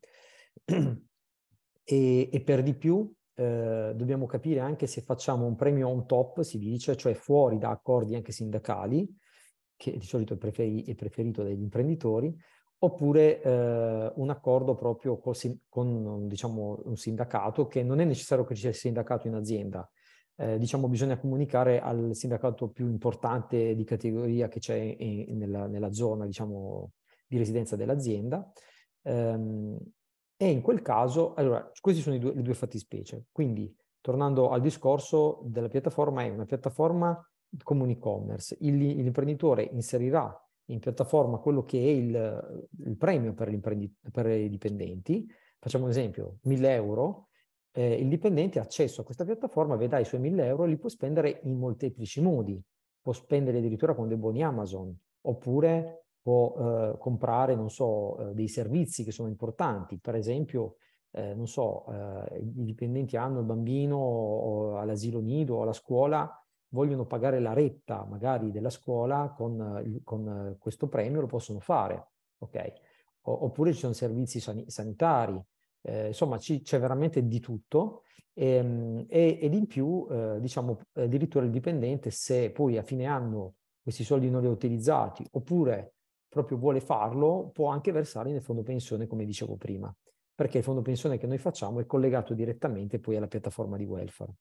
e, 1.85 2.29
e, 2.33 2.41
per 2.43 2.63
di 2.63 2.75
più 2.75 3.13
eh, 3.35 3.93
dobbiamo 3.95 4.27
capire 4.27 4.61
anche 4.61 4.87
se 4.87 5.03
facciamo 5.03 5.47
un 5.47 5.55
premio 5.55 5.89
on 5.89 6.07
top, 6.07 6.41
si 6.43 6.59
dice, 6.59 6.97
cioè 6.97 7.15
fuori 7.15 7.59
da 7.59 7.71
accordi 7.71 8.15
anche 8.15 8.33
sindacali, 8.33 9.09
che 9.77 9.97
di 9.97 10.05
solito 10.05 10.35
è 10.35 10.37
preferito 10.37 11.43
dagli 11.43 11.63
imprenditori, 11.63 12.35
oppure 12.83 13.43
eh, 13.43 14.13
un 14.15 14.31
accordo 14.31 14.75
proprio 14.75 15.19
con, 15.19 15.35
con 15.69 16.27
diciamo, 16.27 16.81
un 16.85 16.97
sindacato, 16.97 17.67
che 17.67 17.83
non 17.83 18.01
è 18.01 18.05
necessario 18.05 18.45
che 18.45 18.55
ci 18.55 18.63
sia 18.63 18.71
il 18.71 18.77
sindacato 18.77 19.27
in 19.27 19.35
azienda. 19.35 19.89
Eh, 20.37 20.59
diciamo, 20.59 20.89
bisogna 20.89 21.19
comunicare 21.19 21.81
al 21.81 22.15
sindacato 22.15 22.69
più 22.71 22.89
importante 22.89 23.75
di 23.75 23.85
categoria 23.85 24.49
che 24.49 24.61
c'è 24.61 24.77
in, 24.77 25.37
nella, 25.37 25.67
nella, 25.67 25.93
zona 25.93 26.25
diciamo, 26.25 26.93
di 27.27 27.37
residenza 27.37 27.77
dell'azienda. 27.77 28.51
Um, 29.03 29.79
e 30.37 30.51
in 30.51 30.63
quel 30.63 30.81
caso, 30.81 31.35
allora, 31.35 31.71
questi 31.79 32.01
sono 32.01 32.17
due, 32.17 32.35
le 32.35 32.41
due 32.41 32.55
fattispecie. 32.55 33.27
Quindi, 33.31 33.77
tornando 34.01 34.49
al 34.49 34.63
discorso 34.63 35.43
della 35.45 35.69
piattaforma, 35.69 36.23
è 36.23 36.31
una 36.31 36.47
piattaforma 36.47 37.23
come 37.63 37.83
un 37.83 37.91
e-commerce. 37.91 38.57
Il, 38.61 38.79
l'imprenditore 38.79 39.65
inserirà 39.65 40.35
in 40.73 40.79
piattaforma 40.79 41.39
quello 41.39 41.65
che 41.65 41.79
è 41.79 41.91
il, 41.91 42.69
il 42.85 42.97
premio 42.97 43.35
per, 43.35 43.59
per, 43.59 44.27
i 44.27 44.49
dipendenti, 44.49 45.27
facciamo 45.59 45.85
un 45.85 45.91
esempio, 45.91 46.39
1000 46.43 46.75
euro, 46.75 47.29
eh, 47.73 47.95
il 47.95 48.09
dipendente 48.09 48.59
ha 48.59 48.63
accesso 48.63 49.01
a 49.01 49.05
questa 49.05 49.25
piattaforma, 49.25 49.77
vedrà 49.77 49.99
i 49.99 50.05
suoi 50.05 50.21
1000 50.21 50.47
euro 50.47 50.65
e 50.65 50.69
li 50.69 50.79
può 50.79 50.89
spendere 50.89 51.41
in 51.45 51.59
molteplici 51.59 52.21
modi. 52.21 52.61
Può 53.03 53.13
spendere 53.13 53.59
addirittura 53.59 53.95
con 53.95 54.09
dei 54.09 54.17
buoni 54.17 54.43
Amazon, 54.43 54.95
oppure 55.23 56.05
può 56.21 56.55
eh, 56.57 56.99
comprare, 56.99 57.55
non 57.55 57.71
so, 57.71 58.31
eh, 58.31 58.35
dei 58.35 58.49
servizi 58.49 59.05
che 59.05 59.11
sono 59.11 59.29
importanti. 59.29 59.99
Per 59.99 60.15
esempio, 60.15 60.77
eh, 61.13 61.35
non 61.35 61.47
so, 61.47 61.87
eh, 61.91 62.39
i 62.39 62.65
dipendenti 62.65 63.17
hanno 63.17 63.41
il 63.41 63.47
bambino 63.47 64.79
all'asilo 64.79 65.21
nido 65.21 65.57
o 65.57 65.63
alla 65.63 65.73
scuola 65.73 66.40
vogliono 66.71 67.07
pagare 67.07 67.41
la 67.41 67.53
retta 67.53 68.05
magari 68.05 68.51
della 68.51 68.71
scuola 68.71 69.33
con, 69.37 70.01
con 70.05 70.57
questo 70.59 70.89
premio, 70.89 71.21
lo 71.21 71.27
possono 71.27 71.61
fare, 71.61 72.09
ok? 72.39 72.73
O, 73.23 73.45
oppure 73.45 73.73
ci 73.73 73.81
sono 73.81 73.93
servizi 73.93 74.41
san- 74.41 74.69
sanitari, 74.69 75.41
eh, 75.83 76.09
insomma 76.09 76.39
ci, 76.39 76.63
c'è 76.63 76.79
veramente 76.79 77.27
di 77.27 77.41
tutto 77.41 78.03
e, 78.33 78.47
ehm, 78.47 79.07
e, 79.09 79.39
ed 79.41 79.55
in 79.55 79.67
più, 79.67 80.07
eh, 80.11 80.39
diciamo, 80.41 80.81
addirittura 80.95 81.45
il 81.45 81.51
dipendente 81.51 82.11
se 82.11 82.51
poi 82.51 82.79
a 82.79 82.83
fine 82.83 83.07
anno 83.07 83.55
questi 83.83 84.05
soldi 84.05 84.31
non 84.31 84.43
li 84.43 84.47
ha 84.47 84.51
utilizzati 84.51 85.27
oppure 85.33 85.95
proprio 86.29 86.59
vuole 86.59 86.81
farlo, 86.81 87.51
può 87.53 87.69
anche 87.69 87.91
versarli 87.91 88.31
nel 88.31 88.43
fondo 88.43 88.63
pensione, 88.63 89.09
come 89.09 89.25
dicevo 89.25 89.57
prima, 89.57 89.93
perché 90.33 90.59
il 90.59 90.65
fondo 90.65 90.81
pensione 90.81 91.19
che 91.19 91.27
noi 91.27 91.39
facciamo 91.39 91.81
è 91.81 91.87
collegato 91.87 92.35
direttamente 92.35 93.01
poi 93.01 93.17
alla 93.17 93.27
piattaforma 93.27 93.77
di 93.77 93.85
welfare. 93.85 94.33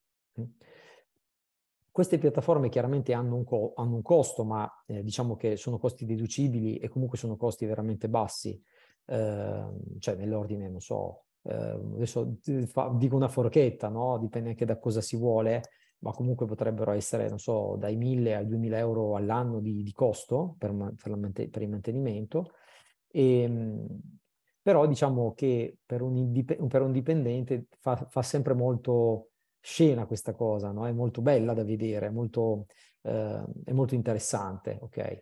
Queste 1.99 2.17
piattaforme 2.17 2.69
chiaramente 2.69 3.11
hanno 3.11 3.35
un, 3.35 3.43
co- 3.43 3.73
hanno 3.75 3.95
un 3.95 4.01
costo, 4.01 4.45
ma 4.45 4.65
eh, 4.85 5.03
diciamo 5.03 5.35
che 5.35 5.57
sono 5.57 5.77
costi 5.77 6.05
deducibili 6.05 6.77
e 6.77 6.87
comunque 6.87 7.17
sono 7.17 7.35
costi 7.35 7.65
veramente 7.65 8.07
bassi, 8.07 8.57
eh, 9.05 9.65
cioè 9.99 10.15
nell'ordine, 10.15 10.69
non 10.69 10.79
so, 10.79 11.25
eh, 11.41 11.53
adesso 11.53 12.37
fa, 12.67 12.89
dico 12.95 13.17
una 13.17 13.27
forchetta, 13.27 13.89
no? 13.89 14.17
dipende 14.17 14.51
anche 14.51 14.63
da 14.63 14.79
cosa 14.79 15.01
si 15.01 15.17
vuole, 15.17 15.61
ma 15.97 16.13
comunque 16.13 16.45
potrebbero 16.45 16.91
essere, 16.91 17.27
non 17.27 17.37
so, 17.37 17.75
dai 17.77 17.97
1000 17.97 18.33
ai 18.33 18.47
2000 18.47 18.77
euro 18.77 19.17
all'anno 19.17 19.59
di, 19.59 19.83
di 19.83 19.91
costo 19.91 20.55
per, 20.57 20.73
per, 20.95 21.49
per, 21.49 21.61
il 21.61 21.69
mantenimento. 21.69 22.53
E, 23.11 23.41
ehm, 23.41 23.87
però 24.61 24.87
diciamo 24.87 25.33
che 25.33 25.79
per 25.85 26.01
un, 26.01 26.15
indip- 26.15 26.65
per 26.65 26.81
un 26.81 26.93
dipendente 26.93 27.65
fa, 27.77 27.97
fa 28.09 28.21
sempre 28.21 28.53
molto 28.53 29.28
scena 29.59 30.05
questa 30.05 30.33
cosa, 30.33 30.71
no? 30.71 30.87
È 30.87 30.91
molto 30.91 31.21
bella 31.21 31.53
da 31.53 31.63
vedere, 31.63 32.07
è 32.07 32.09
molto, 32.09 32.67
eh, 33.01 33.43
è 33.63 33.71
molto 33.71 33.95
interessante, 33.95 34.77
ok? 34.81 35.19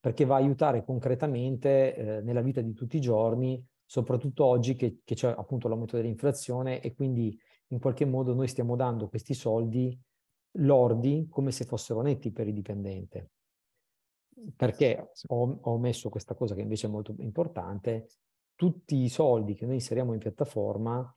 Perché 0.00 0.24
va 0.24 0.36
a 0.36 0.38
aiutare 0.38 0.84
concretamente 0.84 1.94
eh, 1.94 2.20
nella 2.22 2.42
vita 2.42 2.60
di 2.60 2.72
tutti 2.72 2.96
i 2.96 3.00
giorni, 3.00 3.62
soprattutto 3.84 4.44
oggi 4.44 4.74
che, 4.74 5.00
che 5.04 5.14
c'è 5.14 5.34
appunto 5.36 5.68
l'aumento 5.68 5.96
dell'inflazione 5.96 6.80
e 6.80 6.94
quindi 6.94 7.38
in 7.68 7.78
qualche 7.78 8.04
modo 8.04 8.34
noi 8.34 8.48
stiamo 8.48 8.76
dando 8.76 9.08
questi 9.08 9.34
soldi 9.34 9.98
lordi 10.58 11.26
come 11.28 11.50
se 11.50 11.64
fossero 11.64 12.00
netti 12.02 12.30
per 12.30 12.46
il 12.46 12.54
dipendente. 12.54 13.30
Perché 14.56 15.10
ho, 15.28 15.58
ho 15.60 15.78
messo 15.78 16.08
questa 16.08 16.34
cosa 16.34 16.54
che 16.54 16.60
invece 16.60 16.86
è 16.86 16.90
molto 16.90 17.14
importante, 17.18 18.08
tutti 18.54 18.96
i 18.96 19.08
soldi 19.08 19.54
che 19.54 19.64
noi 19.64 19.74
inseriamo 19.74 20.12
in 20.12 20.18
piattaforma 20.18 21.16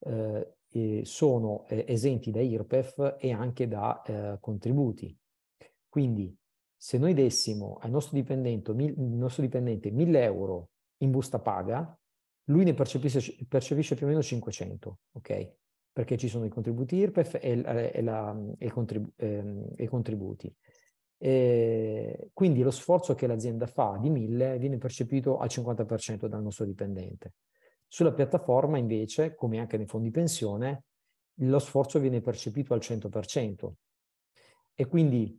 eh, 0.00 0.55
eh, 0.70 1.02
sono 1.04 1.66
eh, 1.68 1.84
esenti 1.88 2.30
da 2.30 2.40
IRPEF 2.40 3.16
e 3.18 3.32
anche 3.32 3.68
da 3.68 4.02
eh, 4.02 4.38
contributi. 4.40 5.16
Quindi 5.88 6.36
se 6.76 6.98
noi 6.98 7.14
dessimo 7.14 7.78
al 7.80 7.90
nostro 7.90 8.16
dipendente, 8.16 8.72
mil, 8.74 8.94
nostro 8.98 9.42
dipendente 9.42 9.90
1000 9.90 10.22
euro 10.22 10.70
in 10.98 11.10
busta 11.10 11.38
paga, 11.38 11.98
lui 12.48 12.64
ne 12.64 12.74
percepisce, 12.74 13.94
più 13.94 14.06
o 14.06 14.08
meno 14.08 14.22
500, 14.22 14.98
ok? 15.12 15.52
Perché 15.92 16.16
ci 16.16 16.28
sono 16.28 16.44
i 16.44 16.48
contributi 16.48 16.96
IRPEF 16.96 17.34
e, 17.40 17.62
e, 17.92 18.02
la, 18.02 18.36
e, 18.58 18.70
contribu, 18.70 19.10
ehm, 19.16 19.72
i 19.76 19.86
contributi. 19.86 20.54
E 21.18 22.28
quindi 22.34 22.62
lo 22.62 22.70
sforzo 22.70 23.14
che 23.14 23.26
l'azienda 23.26 23.66
fa 23.66 23.98
di 24.00 24.10
1000 24.10 24.58
viene 24.58 24.76
percepito 24.76 25.38
al 25.38 25.48
50% 25.48 26.26
dal 26.26 26.42
nostro 26.42 26.66
dipendente. 26.66 27.32
Sulla 27.88 28.12
piattaforma 28.12 28.78
invece, 28.78 29.34
come 29.34 29.58
anche 29.58 29.76
nei 29.76 29.86
fondi 29.86 30.10
pensione, 30.10 30.84
lo 31.40 31.58
sforzo 31.58 31.98
viene 31.98 32.20
percepito 32.20 32.74
al 32.74 32.80
100%. 32.80 33.72
E 34.74 34.86
quindi 34.86 35.38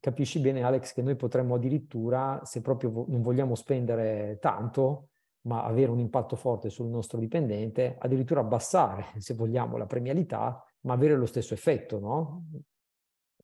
capisci 0.00 0.40
bene 0.40 0.62
Alex 0.62 0.92
che 0.92 1.02
noi 1.02 1.16
potremmo 1.16 1.54
addirittura, 1.54 2.40
se 2.44 2.60
proprio 2.60 3.04
non 3.08 3.22
vogliamo 3.22 3.54
spendere 3.54 4.38
tanto, 4.40 5.08
ma 5.42 5.64
avere 5.64 5.90
un 5.90 5.98
impatto 5.98 6.36
forte 6.36 6.70
sul 6.70 6.88
nostro 6.88 7.18
dipendente, 7.18 7.96
addirittura 7.98 8.40
abbassare, 8.40 9.06
se 9.20 9.34
vogliamo, 9.34 9.76
la 9.76 9.86
premialità, 9.86 10.62
ma 10.82 10.94
avere 10.94 11.16
lo 11.16 11.26
stesso 11.26 11.54
effetto, 11.54 11.98
no? 11.98 12.44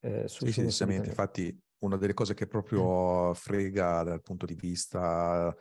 Eh, 0.01 0.29
sì, 0.29 0.53
sì, 0.53 0.63
decisamente. 0.63 1.09
Infatti 1.09 1.64
una 1.79 1.97
delle 1.97 2.15
cose 2.15 2.35
che 2.35 2.47
proprio 2.47 3.35
frega 3.35 4.03
dal 4.03 4.23
punto 4.23 4.47
di 4.47 4.55
vista 4.55 5.55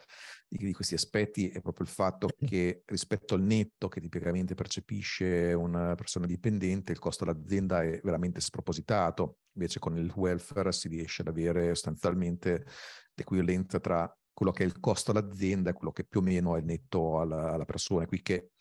di, 0.48 0.58
di, 0.58 0.74
questi 0.74 0.94
aspetti 0.94 1.50
è 1.50 1.62
proprio 1.62 1.86
il 1.86 1.92
fatto 1.92 2.30
che 2.46 2.84
rispetto 2.86 3.34
al 3.34 3.42
netto 3.42 3.88
che 3.88 4.00
tipicamente 4.00 4.54
percepisce 4.54 5.54
una 5.54 5.96
persona 5.96 6.26
dipendente, 6.26 6.92
il 6.92 7.00
costo 7.00 7.24
all'azienda 7.24 7.84
è 7.84 8.00
veramente 8.04 8.40
spropositato. 8.40 9.40
Invece 9.56 9.80
con 9.80 9.98
il 9.98 10.12
welfare 10.16 10.72
si 10.72 10.88
riesce 10.88 11.22
ad 11.22 11.28
avere 11.28 11.68
sostanzialmente 11.70 12.66
l'equivalenza 13.14 13.80
tra 13.80 14.12
quello 14.34 14.52
che 14.52 14.64
è 14.64 14.66
il 14.66 14.80
costo 14.80 15.12
all'azienda 15.12 15.74
quello 15.74 15.92
che 15.92 16.04
più 16.04 16.20
o 16.20 16.24
meno 16.24 16.58
è 16.58 16.62
netto 16.62 17.20
alla, 17.20 17.54
alla 17.54 17.66
persona. 17.66 18.06
Qui 18.06 18.22
che 18.22 18.52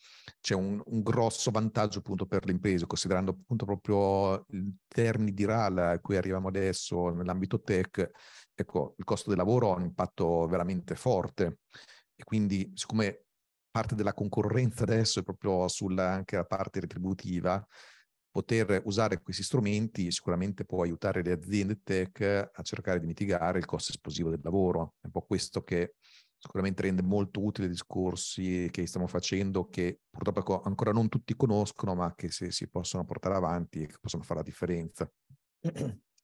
c'è 0.41 0.55
un, 0.55 0.81
un, 0.85 1.03
grosso 1.03 1.51
vantaggio 1.51 1.99
appunto 1.99 2.27
per 2.27 2.45
le 2.45 2.53
imprese, 2.53 2.87
considerando 2.87 3.33
appunto 3.33 3.65
proprio 3.65 4.45
i 4.51 4.77
termini 4.87 5.33
di 5.33 5.45
RAL 5.45 5.79
a 5.79 6.01
cui 6.01 6.17
arriviamo 6.17 6.49
adesso 6.49 7.11
nell'ambito 7.11 7.61
tech, 7.61 8.11
ecco, 8.55 8.95
il 8.99 9.05
costo 9.05 9.31
del 9.31 9.39
lavoro 9.39 9.73
ha 9.73 9.77
un 9.77 9.85
impatto 9.85 10.47
veramente 10.47 10.95
forte 10.95 11.61
e 12.15 12.25
quindi 12.25 12.71
siccome 12.75 13.25
parte 13.71 13.95
della 13.95 14.13
concorrenza 14.13 14.83
adesso 14.83 15.21
è 15.21 15.23
proprio 15.23 15.67
sulla 15.69 16.11
anche 16.11 16.37
la 16.37 16.45
parte 16.45 16.81
retributiva, 16.81 17.67
poter 18.33 18.81
usare 18.87 19.21
questi 19.21 19.42
strumenti 19.42 20.11
sicuramente 20.11 20.64
può 20.64 20.83
aiutare 20.83 21.23
le 21.23 21.33
aziende 21.33 21.81
tech 21.85 22.51
a 22.53 22.62
cercare 22.62 22.99
di 22.99 23.07
mitigare 23.07 23.59
il 23.59 23.66
costo 23.66 23.92
esplosivo 23.92 24.31
del 24.31 24.40
lavoro. 24.42 24.95
È 25.01 25.07
un 25.07 25.12
po' 25.12 25.23
questo 25.23 25.62
che 25.62 25.97
sicuramente 26.38 26.83
rende 26.83 27.03
molto 27.03 27.45
utile 27.45 27.66
i 27.66 27.71
discorsi 27.71 28.68
che 28.71 28.87
stiamo 28.87 29.07
facendo, 29.07 29.68
che 29.68 30.01
purtroppo 30.11 30.62
ancora 30.62 30.90
non 30.90 31.09
tutti 31.09 31.37
conoscono, 31.37 31.95
ma 31.95 32.14
che 32.14 32.31
se 32.31 32.51
si 32.51 32.68
possono 32.68 33.05
portare 33.05 33.37
avanti 33.37 33.83
e 33.83 33.87
che 33.87 33.97
possono 34.01 34.25
fare 34.25 34.40
la 34.40 34.47
differenza. 34.47 35.09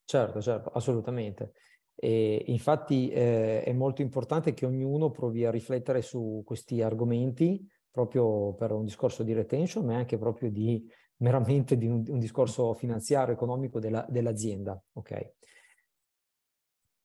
Certo, 0.05 0.41
certo, 0.41 0.71
assolutamente. 0.71 1.53
E 1.95 2.45
infatti 2.47 3.11
eh, 3.11 3.63
è 3.63 3.73
molto 3.73 4.03
importante 4.03 4.55
che 4.55 4.65
ognuno 4.65 5.11
provi 5.11 5.45
a 5.45 5.51
riflettere 5.51 6.01
su 6.01 6.43
questi 6.45 6.81
argomenti 6.81 7.63
proprio 7.91 8.55
per 8.55 8.73
un 8.73 8.85
discorso 8.85 9.23
di 9.23 9.35
retention, 9.35 9.85
ma 9.85 9.97
anche 9.97 10.17
proprio 10.17 10.51
di 10.51 10.89
meramente 11.19 11.77
di 11.77 11.87
un, 11.87 12.05
un 12.07 12.19
discorso 12.19 12.75
finanziario, 12.75 13.35
economico 13.35 13.79
della, 13.81 14.05
dell'azienda. 14.09 14.81
Ok. 14.95 15.35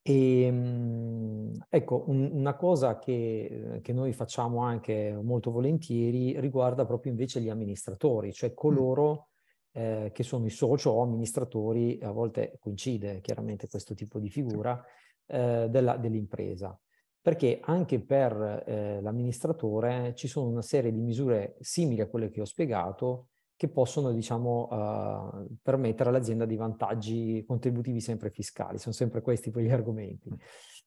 E, 0.06 0.42
ehm, 0.42 1.66
ecco, 1.70 2.04
un, 2.08 2.30
una 2.34 2.56
cosa 2.56 3.00
che, 3.00 3.80
che, 3.82 3.94
noi 3.94 4.12
facciamo 4.12 4.62
anche 4.62 5.18
molto 5.22 5.50
volentieri 5.50 6.40
riguarda 6.42 6.86
proprio 6.86 7.12
invece 7.12 7.40
gli 7.40 7.50
amministratori, 7.50 8.34
cioè 8.34 8.54
coloro 8.54 9.30
eh, 9.72 10.12
che 10.14 10.24
sono 10.24 10.46
i 10.46 10.50
socio 10.50 10.92
o 10.92 11.02
amministratori, 11.04 12.00
a 12.02 12.12
volte 12.12 12.58
coincide 12.60 13.22
chiaramente 13.22 13.68
questo 13.68 13.94
tipo 13.94 14.20
di 14.20 14.30
figura, 14.30 14.84
eh, 15.26 15.68
della, 15.70 15.96
dell'impresa. 15.98 16.78
Perché 17.22 17.60
anche 17.62 18.02
per 18.02 18.64
eh, 18.68 19.02
l'amministratore 19.02 20.14
ci 20.16 20.28
sono 20.28 20.50
una 20.50 20.62
serie 20.62 20.92
di 20.92 21.00
misure 21.00 21.56
simili 21.62 22.02
a 22.02 22.08
quelle 22.08 22.30
che 22.30 22.42
ho 22.42 22.46
spiegato 22.46 23.30
che 23.56 23.70
possono, 23.70 24.12
diciamo, 24.12 24.68
uh, 24.70 25.48
permettere 25.62 26.10
all'azienda 26.10 26.46
dei 26.46 26.58
vantaggi 26.58 27.44
contributivi 27.46 28.00
sempre 28.00 28.30
fiscali. 28.30 28.78
Sono 28.78 28.94
sempre 28.94 29.22
questi 29.22 29.52
poi 29.52 29.66
gli 29.66 29.72
argomenti. 29.72 30.30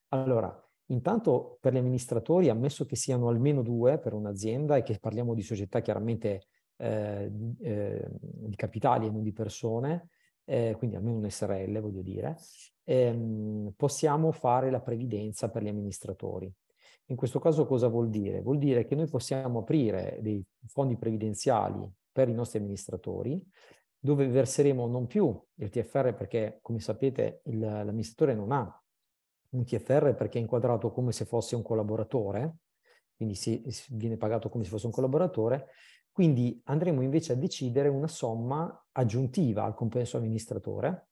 Allora, 0.09 0.55
intanto 0.87 1.59
per 1.61 1.73
gli 1.73 1.79
amministratori, 1.79 2.49
ammesso 2.49 2.85
che 2.85 2.97
siano 2.97 3.29
almeno 3.29 3.63
due 3.63 3.99
per 3.99 4.13
un'azienda 4.13 4.77
e 4.77 4.83
che 4.83 4.99
parliamo 4.99 5.35
di 5.35 5.43
società 5.43 5.81
chiaramente 5.81 6.47
eh, 6.77 7.31
eh, 7.61 8.09
di 8.21 8.57
capitali 8.57 9.07
e 9.07 9.11
non 9.11 9.23
di 9.23 9.33
persone, 9.33 10.09
eh, 10.45 10.75
quindi 10.77 10.97
almeno 10.97 11.19
un 11.19 11.31
SRL 11.31 11.81
voglio 11.81 12.03
dire, 12.03 12.37
ehm, 12.85 13.73
possiamo 13.77 14.31
fare 14.33 14.71
la 14.71 14.81
previdenza 14.81 15.49
per 15.51 15.63
gli 15.63 15.69
amministratori. 15.69 16.53
In 17.07 17.17
questo 17.17 17.39
caso 17.39 17.67
cosa 17.67 17.89
vuol 17.89 18.11
dire? 18.11 18.43
Vuol 18.43 18.59
dire 18.59 18.85
che 18.85 18.95
noi 18.95 19.09
possiamo 19.09 19.61
aprire 19.61 20.19
dei 20.21 20.45
fondi 20.67 20.97
previdenziali 20.97 21.89
per 22.17 22.31
i 22.31 22.33
nostri 22.33 22.61
amministratori, 22.61 23.47
dove 23.99 24.27
verseremo 24.27 24.87
non 24.87 25.07
più 25.07 25.39
il 25.57 25.69
TFR 25.69 26.15
perché, 26.15 26.61
come 26.63 26.81
sapete, 26.81 27.43
il, 27.45 27.59
l'amministratore 27.59 28.35
non 28.35 28.53
ha 28.53 28.83
un 29.51 29.65
TFR 29.67 30.15
perché 30.15 30.39
è 30.39 30.41
inquadrato 30.41 30.91
come 30.93 31.13
se 31.13 31.27
fosse 31.27 31.57
un 31.57 31.63
collaboratore, 31.63 32.61
quindi 33.17 33.35
si, 33.35 33.63
si 33.69 33.95
viene 33.95 34.17
pagato 34.17 34.49
come 34.49 34.65
se 34.65 34.71
fosse 34.71 34.87
un 34.87 34.93
collaboratore, 34.93 35.67
quindi 36.11 36.59
andremo 36.65 37.03
invece 37.03 37.33
a 37.33 37.37
decidere 37.37 37.89
una 37.89 38.09
somma 38.09 38.87
aggiuntiva 38.93 39.65
al 39.65 39.75
compenso 39.75 40.17
amministratore, 40.17 41.09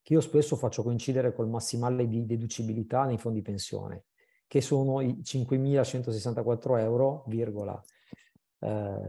che 0.00 0.12
io 0.12 0.20
spesso 0.20 0.54
faccio 0.54 0.84
coincidere 0.84 1.34
col 1.34 1.48
massimale 1.48 2.06
di 2.06 2.24
deducibilità 2.24 3.04
nei 3.04 3.18
fondi 3.18 3.42
pensione, 3.42 4.04
che 4.46 4.60
sono 4.60 5.00
i 5.00 5.22
5.164 5.24 6.78
euro, 6.78 7.24
virgola, 7.26 7.82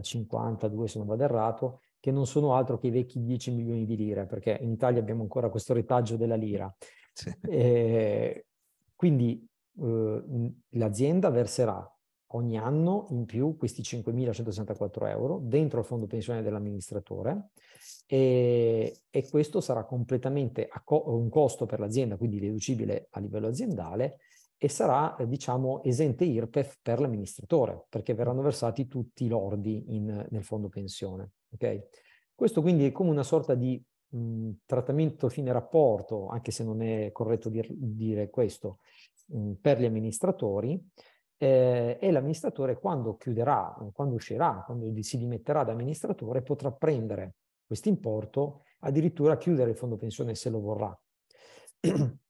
52 0.00 0.84
eh, 0.84 0.88
se 0.88 0.98
non 0.98 1.06
vado 1.06 1.22
errato, 1.24 1.80
che 2.00 2.10
non 2.10 2.26
sono 2.26 2.54
altro 2.54 2.78
che 2.78 2.88
i 2.88 2.90
vecchi 2.90 3.22
10 3.22 3.52
milioni 3.52 3.84
di 3.84 3.96
lire, 3.96 4.26
perché 4.26 4.58
in 4.60 4.70
Italia 4.70 5.00
abbiamo 5.00 5.22
ancora 5.22 5.50
questo 5.50 5.72
retaggio 5.72 6.16
della 6.16 6.36
lira. 6.36 6.74
Sì. 7.12 7.32
E, 7.48 8.46
quindi 8.96 9.46
eh, 9.80 10.22
l'azienda 10.70 11.30
verserà 11.30 11.86
ogni 12.34 12.56
anno 12.56 13.06
in 13.10 13.24
più 13.24 13.56
questi 13.56 13.82
5.164 13.82 15.08
euro 15.08 15.40
dentro 15.42 15.80
il 15.80 15.84
fondo 15.84 16.06
pensione 16.06 16.42
dell'amministratore 16.42 17.50
e, 18.06 19.00
e 19.10 19.28
questo 19.28 19.60
sarà 19.60 19.84
completamente 19.84 20.68
co- 20.84 21.04
un 21.06 21.28
costo 21.28 21.66
per 21.66 21.80
l'azienda, 21.80 22.16
quindi 22.16 22.40
deducibile 22.40 23.08
a 23.10 23.20
livello 23.20 23.48
aziendale 23.48 24.18
e 24.64 24.68
sarà, 24.68 25.16
eh, 25.16 25.26
diciamo, 25.26 25.82
esente 25.82 26.24
IRPEF 26.24 26.78
per 26.80 27.00
l'amministratore, 27.00 27.86
perché 27.88 28.14
verranno 28.14 28.42
versati 28.42 28.86
tutti 28.86 29.24
i 29.24 29.28
lordi 29.28 29.86
in, 29.88 30.24
nel 30.30 30.44
fondo 30.44 30.68
pensione. 30.68 31.32
Okay? 31.52 31.82
Questo 32.32 32.62
quindi 32.62 32.86
è 32.86 32.92
come 32.92 33.10
una 33.10 33.24
sorta 33.24 33.56
di 33.56 33.82
mh, 34.10 34.50
trattamento 34.64 35.28
fine 35.28 35.50
rapporto, 35.50 36.28
anche 36.28 36.52
se 36.52 36.62
non 36.62 36.80
è 36.80 37.10
corretto 37.10 37.48
dir, 37.48 37.66
dire 37.72 38.30
questo, 38.30 38.78
mh, 39.26 39.54
per 39.54 39.80
gli 39.80 39.84
amministratori, 39.84 40.80
eh, 41.38 41.98
e 42.00 42.10
l'amministratore 42.12 42.78
quando 42.78 43.16
chiuderà, 43.16 43.76
quando 43.92 44.14
uscirà, 44.14 44.62
quando 44.64 44.88
si 45.02 45.18
dimetterà 45.18 45.64
da 45.64 45.72
amministratore, 45.72 46.42
potrà 46.42 46.70
prendere 46.70 47.34
questo 47.66 47.88
importo, 47.88 48.62
addirittura 48.82 49.36
chiudere 49.38 49.70
il 49.70 49.76
fondo 49.76 49.96
pensione 49.96 50.36
se 50.36 50.50
lo 50.50 50.60
vorrà. 50.60 50.96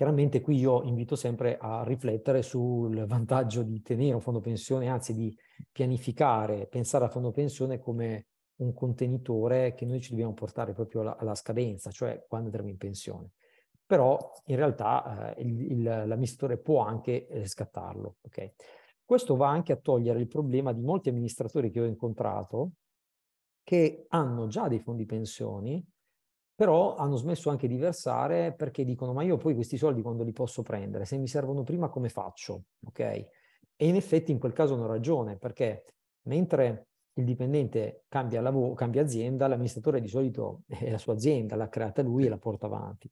Chiaramente 0.00 0.40
qui 0.40 0.56
io 0.56 0.82
invito 0.84 1.14
sempre 1.14 1.58
a 1.60 1.84
riflettere 1.84 2.40
sul 2.40 3.04
vantaggio 3.04 3.62
di 3.62 3.82
tenere 3.82 4.14
un 4.14 4.22
fondo 4.22 4.40
pensione, 4.40 4.88
anzi 4.88 5.12
di 5.12 5.36
pianificare, 5.70 6.68
pensare 6.68 7.04
al 7.04 7.10
fondo 7.10 7.32
pensione 7.32 7.78
come 7.78 8.28
un 8.60 8.72
contenitore 8.72 9.74
che 9.74 9.84
noi 9.84 10.00
ci 10.00 10.12
dobbiamo 10.12 10.32
portare 10.32 10.72
proprio 10.72 11.02
alla, 11.02 11.18
alla 11.18 11.34
scadenza, 11.34 11.90
cioè 11.90 12.24
quando 12.26 12.46
andremo 12.46 12.70
in 12.70 12.78
pensione. 12.78 13.32
Però 13.84 14.32
in 14.46 14.56
realtà 14.56 15.34
eh, 15.34 15.42
il, 15.42 15.70
il, 15.70 15.82
l'amministratore 15.82 16.56
può 16.56 16.80
anche 16.80 17.26
eh, 17.26 17.46
scattarlo. 17.46 18.16
Okay? 18.22 18.54
Questo 19.04 19.36
va 19.36 19.50
anche 19.50 19.72
a 19.72 19.76
togliere 19.76 20.18
il 20.18 20.28
problema 20.28 20.72
di 20.72 20.80
molti 20.80 21.10
amministratori 21.10 21.70
che 21.70 21.78
ho 21.78 21.84
incontrato 21.84 22.70
che 23.62 24.06
hanno 24.08 24.46
già 24.46 24.66
dei 24.66 24.78
fondi 24.78 25.04
pensioni, 25.04 25.86
però 26.60 26.94
hanno 26.96 27.16
smesso 27.16 27.48
anche 27.48 27.66
di 27.66 27.78
versare 27.78 28.52
perché 28.52 28.84
dicono 28.84 29.14
ma 29.14 29.22
io 29.22 29.38
poi 29.38 29.54
questi 29.54 29.78
soldi 29.78 30.02
quando 30.02 30.24
li 30.24 30.32
posso 30.32 30.60
prendere? 30.60 31.06
Se 31.06 31.16
mi 31.16 31.26
servono 31.26 31.62
prima 31.62 31.88
come 31.88 32.10
faccio? 32.10 32.64
Ok? 32.84 33.00
E 33.00 33.28
in 33.78 33.96
effetti 33.96 34.30
in 34.30 34.38
quel 34.38 34.52
caso 34.52 34.74
hanno 34.74 34.86
ragione 34.86 35.38
perché 35.38 35.84
mentre 36.24 36.88
il 37.14 37.24
dipendente 37.24 38.04
cambia, 38.08 38.42
lavoro, 38.42 38.74
cambia 38.74 39.00
azienda, 39.00 39.46
l'amministratore 39.46 40.02
di 40.02 40.08
solito 40.08 40.64
è 40.68 40.90
la 40.90 40.98
sua 40.98 41.14
azienda, 41.14 41.56
l'ha 41.56 41.70
creata 41.70 42.02
lui 42.02 42.26
e 42.26 42.28
la 42.28 42.36
porta 42.36 42.66
avanti. 42.66 43.10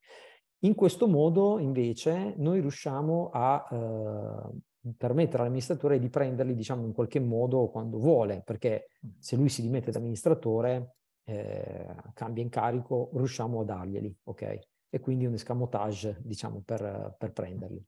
In 0.64 0.74
questo 0.74 1.08
modo 1.08 1.58
invece 1.58 2.34
noi 2.37 2.61
riusciamo 2.61 3.30
a 3.32 3.66
eh, 3.72 4.92
permettere 4.94 5.38
all'amministratore 5.38 5.98
di 5.98 6.11
prenderli 6.11 6.54
diciamo 6.54 6.84
in 6.84 6.92
qualche 6.92 7.18
modo 7.18 7.70
quando 7.70 7.96
vuole, 7.98 8.42
perché 8.44 8.90
se 9.18 9.37
lui 9.37 9.48
si 9.48 9.62
dimette 9.62 9.90
da 9.90 10.00
amministratore 10.00 10.96
eh, 11.29 11.95
cambia 12.14 12.43
incarico, 12.43 13.11
riusciamo 13.12 13.61
a 13.61 13.64
darglieli, 13.64 14.17
ok? 14.25 14.59
E 14.88 15.01
quindi 15.01 15.27
un 15.27 15.35
escamotage, 15.35 16.17
diciamo, 16.23 16.62
per, 16.64 17.14
per 17.19 17.33
prenderli. 17.33 17.85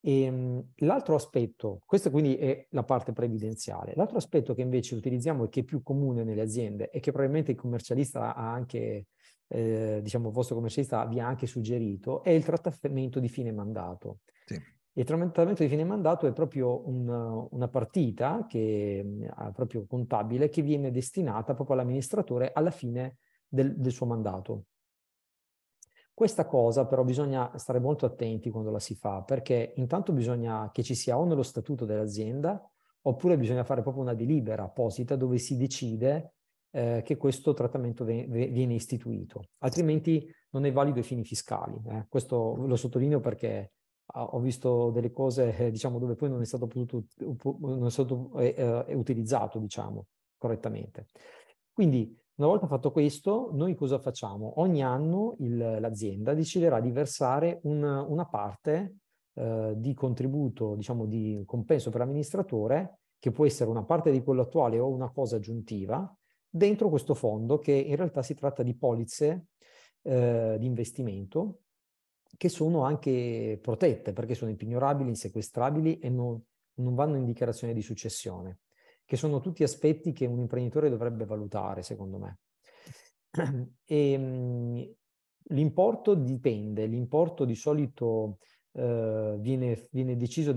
Ehm, 0.00 0.72
l'altro 0.76 1.14
aspetto, 1.14 1.82
questa 1.84 2.08
quindi 2.08 2.36
è 2.36 2.66
la 2.70 2.84
parte 2.84 3.12
previdenziale, 3.12 3.92
l'altro 3.96 4.16
aspetto 4.16 4.54
che 4.54 4.62
invece 4.62 4.94
utilizziamo 4.94 5.44
e 5.44 5.48
che 5.50 5.60
è 5.60 5.64
più 5.64 5.82
comune 5.82 6.24
nelle 6.24 6.40
aziende 6.40 6.88
e 6.88 7.00
che 7.00 7.10
probabilmente 7.10 7.50
il 7.50 7.58
commercialista 7.58 8.34
ha 8.34 8.50
anche, 8.50 9.08
eh, 9.48 10.00
diciamo, 10.02 10.28
il 10.28 10.34
vostro 10.34 10.54
commercialista 10.54 11.04
vi 11.04 11.20
ha 11.20 11.26
anche 11.26 11.46
suggerito, 11.46 12.22
è 12.22 12.30
il 12.30 12.44
trattamento 12.44 13.20
di 13.20 13.28
fine 13.28 13.52
mandato. 13.52 14.20
Sì. 14.46 14.58
Il 14.98 15.04
trattamento 15.04 15.62
di 15.62 15.68
fine 15.68 15.84
mandato 15.84 16.26
è 16.26 16.32
proprio 16.32 16.88
un, 16.88 17.46
una 17.50 17.68
partita 17.68 18.46
che, 18.48 19.06
uh, 19.06 19.52
proprio 19.52 19.86
contabile 19.86 20.48
che 20.48 20.60
viene 20.60 20.90
destinata 20.90 21.54
proprio 21.54 21.76
all'amministratore 21.76 22.50
alla 22.52 22.72
fine 22.72 23.18
del, 23.46 23.76
del 23.76 23.92
suo 23.92 24.06
mandato. 24.06 24.64
Questa 26.12 26.46
cosa 26.46 26.84
però 26.86 27.04
bisogna 27.04 27.56
stare 27.58 27.78
molto 27.78 28.06
attenti 28.06 28.50
quando 28.50 28.72
la 28.72 28.80
si 28.80 28.96
fa, 28.96 29.22
perché 29.22 29.72
intanto 29.76 30.12
bisogna 30.12 30.68
che 30.72 30.82
ci 30.82 30.96
sia 30.96 31.16
o 31.16 31.24
nello 31.24 31.44
statuto 31.44 31.84
dell'azienda, 31.84 32.60
oppure 33.02 33.38
bisogna 33.38 33.62
fare 33.62 33.82
proprio 33.82 34.02
una 34.02 34.14
delibera 34.14 34.64
apposita 34.64 35.14
dove 35.14 35.38
si 35.38 35.56
decide 35.56 36.32
eh, 36.70 37.02
che 37.04 37.16
questo 37.16 37.54
trattamento 37.54 38.04
ve- 38.04 38.26
viene 38.26 38.74
istituito, 38.74 39.50
altrimenti 39.58 40.28
non 40.50 40.64
è 40.64 40.72
valido 40.72 40.98
ai 40.98 41.04
fini 41.04 41.22
fiscali. 41.22 41.80
Eh. 41.86 42.06
Questo 42.08 42.56
lo 42.56 42.74
sottolineo 42.74 43.20
perché 43.20 43.74
ho 44.10 44.40
visto 44.40 44.90
delle 44.90 45.10
cose, 45.10 45.54
eh, 45.56 45.70
diciamo, 45.70 45.98
dove 45.98 46.14
poi 46.14 46.30
non 46.30 46.40
è 46.40 46.44
stato, 46.44 46.66
potuto, 46.66 47.04
non 47.60 47.86
è 47.86 47.90
stato 47.90 48.32
eh, 48.38 48.54
eh, 48.56 48.94
utilizzato, 48.94 49.58
diciamo, 49.58 50.06
correttamente. 50.36 51.06
Quindi, 51.72 52.16
una 52.36 52.48
volta 52.48 52.66
fatto 52.66 52.92
questo, 52.92 53.50
noi 53.52 53.74
cosa 53.74 53.98
facciamo? 53.98 54.60
Ogni 54.60 54.82
anno 54.82 55.34
il, 55.40 55.56
l'azienda 55.56 56.34
deciderà 56.34 56.80
di 56.80 56.90
versare 56.90 57.58
un, 57.64 57.82
una 57.82 58.26
parte 58.26 58.98
eh, 59.34 59.74
di 59.76 59.92
contributo, 59.92 60.74
diciamo, 60.74 61.06
di 61.06 61.42
compenso 61.44 61.90
per 61.90 62.00
l'amministratore, 62.00 63.00
che 63.18 63.32
può 63.32 63.44
essere 63.44 63.68
una 63.68 63.84
parte 63.84 64.10
di 64.12 64.22
quello 64.22 64.42
attuale 64.42 64.78
o 64.78 64.88
una 64.88 65.10
cosa 65.10 65.36
aggiuntiva, 65.36 66.16
dentro 66.48 66.88
questo 66.88 67.14
fondo 67.14 67.58
che 67.58 67.72
in 67.72 67.96
realtà 67.96 68.22
si 68.22 68.34
tratta 68.34 68.62
di 68.62 68.76
polizze 68.76 69.48
eh, 70.02 70.56
di 70.58 70.66
investimento 70.66 71.62
che 72.38 72.48
sono 72.48 72.84
anche 72.84 73.58
protette 73.60 74.12
perché 74.12 74.34
sono 74.34 74.50
impignorabili, 74.50 75.10
insequestrabili 75.10 75.98
e 75.98 76.08
non, 76.08 76.40
non 76.74 76.94
vanno 76.94 77.16
in 77.16 77.24
dichiarazione 77.24 77.74
di 77.74 77.82
successione, 77.82 78.60
che 79.04 79.16
sono 79.16 79.40
tutti 79.40 79.64
aspetti 79.64 80.12
che 80.12 80.24
un 80.24 80.38
imprenditore 80.38 80.88
dovrebbe 80.88 81.26
valutare, 81.26 81.82
secondo 81.82 82.18
me. 82.18 82.38
E, 83.84 84.12
ehm, 84.14 84.94
l'importo 85.50 86.14
dipende, 86.14 86.86
l'importo 86.86 87.44
di 87.44 87.56
solito 87.56 88.38
eh, 88.72 89.36
viene, 89.40 89.88
viene, 89.90 90.16
deciso 90.16 90.54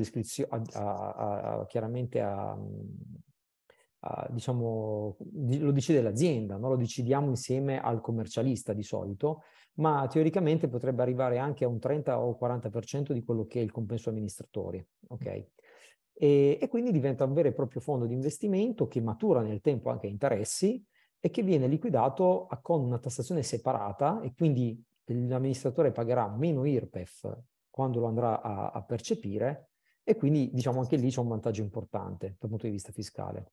a, 0.49 0.61
a, 0.73 1.59
a, 1.59 1.65
chiaramente 1.65 2.21
a, 2.21 2.55
diciamo, 4.29 5.17
lo 5.19 5.71
decide 5.71 6.01
l'azienda, 6.01 6.57
no? 6.57 6.69
lo 6.69 6.75
decidiamo 6.75 7.29
insieme 7.29 7.79
al 7.79 8.01
commercialista 8.01 8.73
di 8.73 8.83
solito, 8.83 9.43
ma 9.75 10.07
teoricamente 10.07 10.67
potrebbe 10.67 11.03
arrivare 11.03 11.37
anche 11.37 11.65
a 11.65 11.67
un 11.67 11.79
30 11.79 12.19
o 12.19 12.37
40% 12.39 13.13
di 13.13 13.23
quello 13.23 13.45
che 13.45 13.59
è 13.59 13.63
il 13.63 13.71
compenso 13.71 14.09
amministratore. 14.09 14.87
Okay? 15.07 15.47
E, 16.13 16.57
e, 16.59 16.67
quindi 16.67 16.91
diventa 16.91 17.25
un 17.25 17.33
vero 17.33 17.49
e 17.49 17.53
proprio 17.53 17.79
fondo 17.79 18.05
di 18.05 18.13
investimento 18.13 18.87
che 18.87 19.01
matura 19.01 19.41
nel 19.41 19.61
tempo 19.61 19.89
anche 19.89 20.07
interessi 20.07 20.83
e 21.19 21.29
che 21.29 21.43
viene 21.43 21.67
liquidato 21.67 22.47
con 22.63 22.83
una 22.83 22.97
tassazione 22.97 23.43
separata 23.43 24.21
e 24.21 24.33
quindi 24.33 24.83
l'amministratore 25.05 25.91
pagherà 25.91 26.27
meno 26.27 26.65
IRPEF 26.65 27.37
quando 27.69 27.99
lo 27.99 28.07
andrà 28.07 28.41
a, 28.41 28.71
a 28.71 28.81
percepire 28.83 29.69
e 30.03 30.15
quindi 30.15 30.49
diciamo 30.51 30.79
anche 30.79 30.95
lì 30.95 31.09
c'è 31.09 31.19
un 31.19 31.27
vantaggio 31.27 31.61
importante 31.61 32.35
dal 32.39 32.49
punto 32.49 32.65
di 32.65 32.71
vista 32.71 32.91
fiscale. 32.91 33.51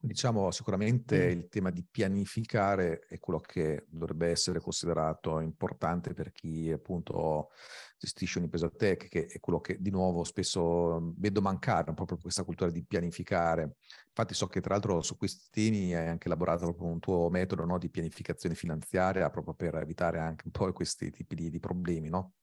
Diciamo 0.00 0.52
sicuramente 0.52 1.26
mm. 1.26 1.30
il 1.30 1.48
tema 1.48 1.70
di 1.70 1.84
pianificare 1.84 3.00
è 3.08 3.18
quello 3.18 3.40
che 3.40 3.86
dovrebbe 3.88 4.28
essere 4.28 4.60
considerato 4.60 5.40
importante 5.40 6.14
per 6.14 6.30
chi 6.30 6.70
appunto 6.70 7.50
gestisce 7.98 8.38
un'impresa 8.38 8.70
tech, 8.70 9.08
che 9.08 9.26
è 9.26 9.40
quello 9.40 9.60
che 9.60 9.76
di 9.80 9.90
nuovo 9.90 10.22
spesso 10.22 11.14
vedo 11.16 11.40
mancare, 11.40 11.92
proprio 11.94 12.16
questa 12.16 12.44
cultura 12.44 12.70
di 12.70 12.84
pianificare. 12.84 13.74
Infatti 14.06 14.34
so 14.34 14.46
che 14.46 14.60
tra 14.60 14.74
l'altro 14.74 15.02
su 15.02 15.16
questi 15.16 15.46
temi 15.50 15.92
hai 15.92 16.06
anche 16.06 16.28
elaborato 16.28 16.66
proprio 16.66 16.86
un 16.86 17.00
tuo 17.00 17.28
metodo 17.28 17.64
no, 17.64 17.76
di 17.76 17.90
pianificazione 17.90 18.54
finanziaria 18.54 19.28
proprio 19.30 19.54
per 19.54 19.74
evitare 19.74 20.20
anche 20.20 20.44
un 20.44 20.52
po' 20.52 20.72
questi 20.72 21.10
tipi 21.10 21.34
di, 21.34 21.50
di 21.50 21.58
problemi, 21.58 22.08
no? 22.08 22.34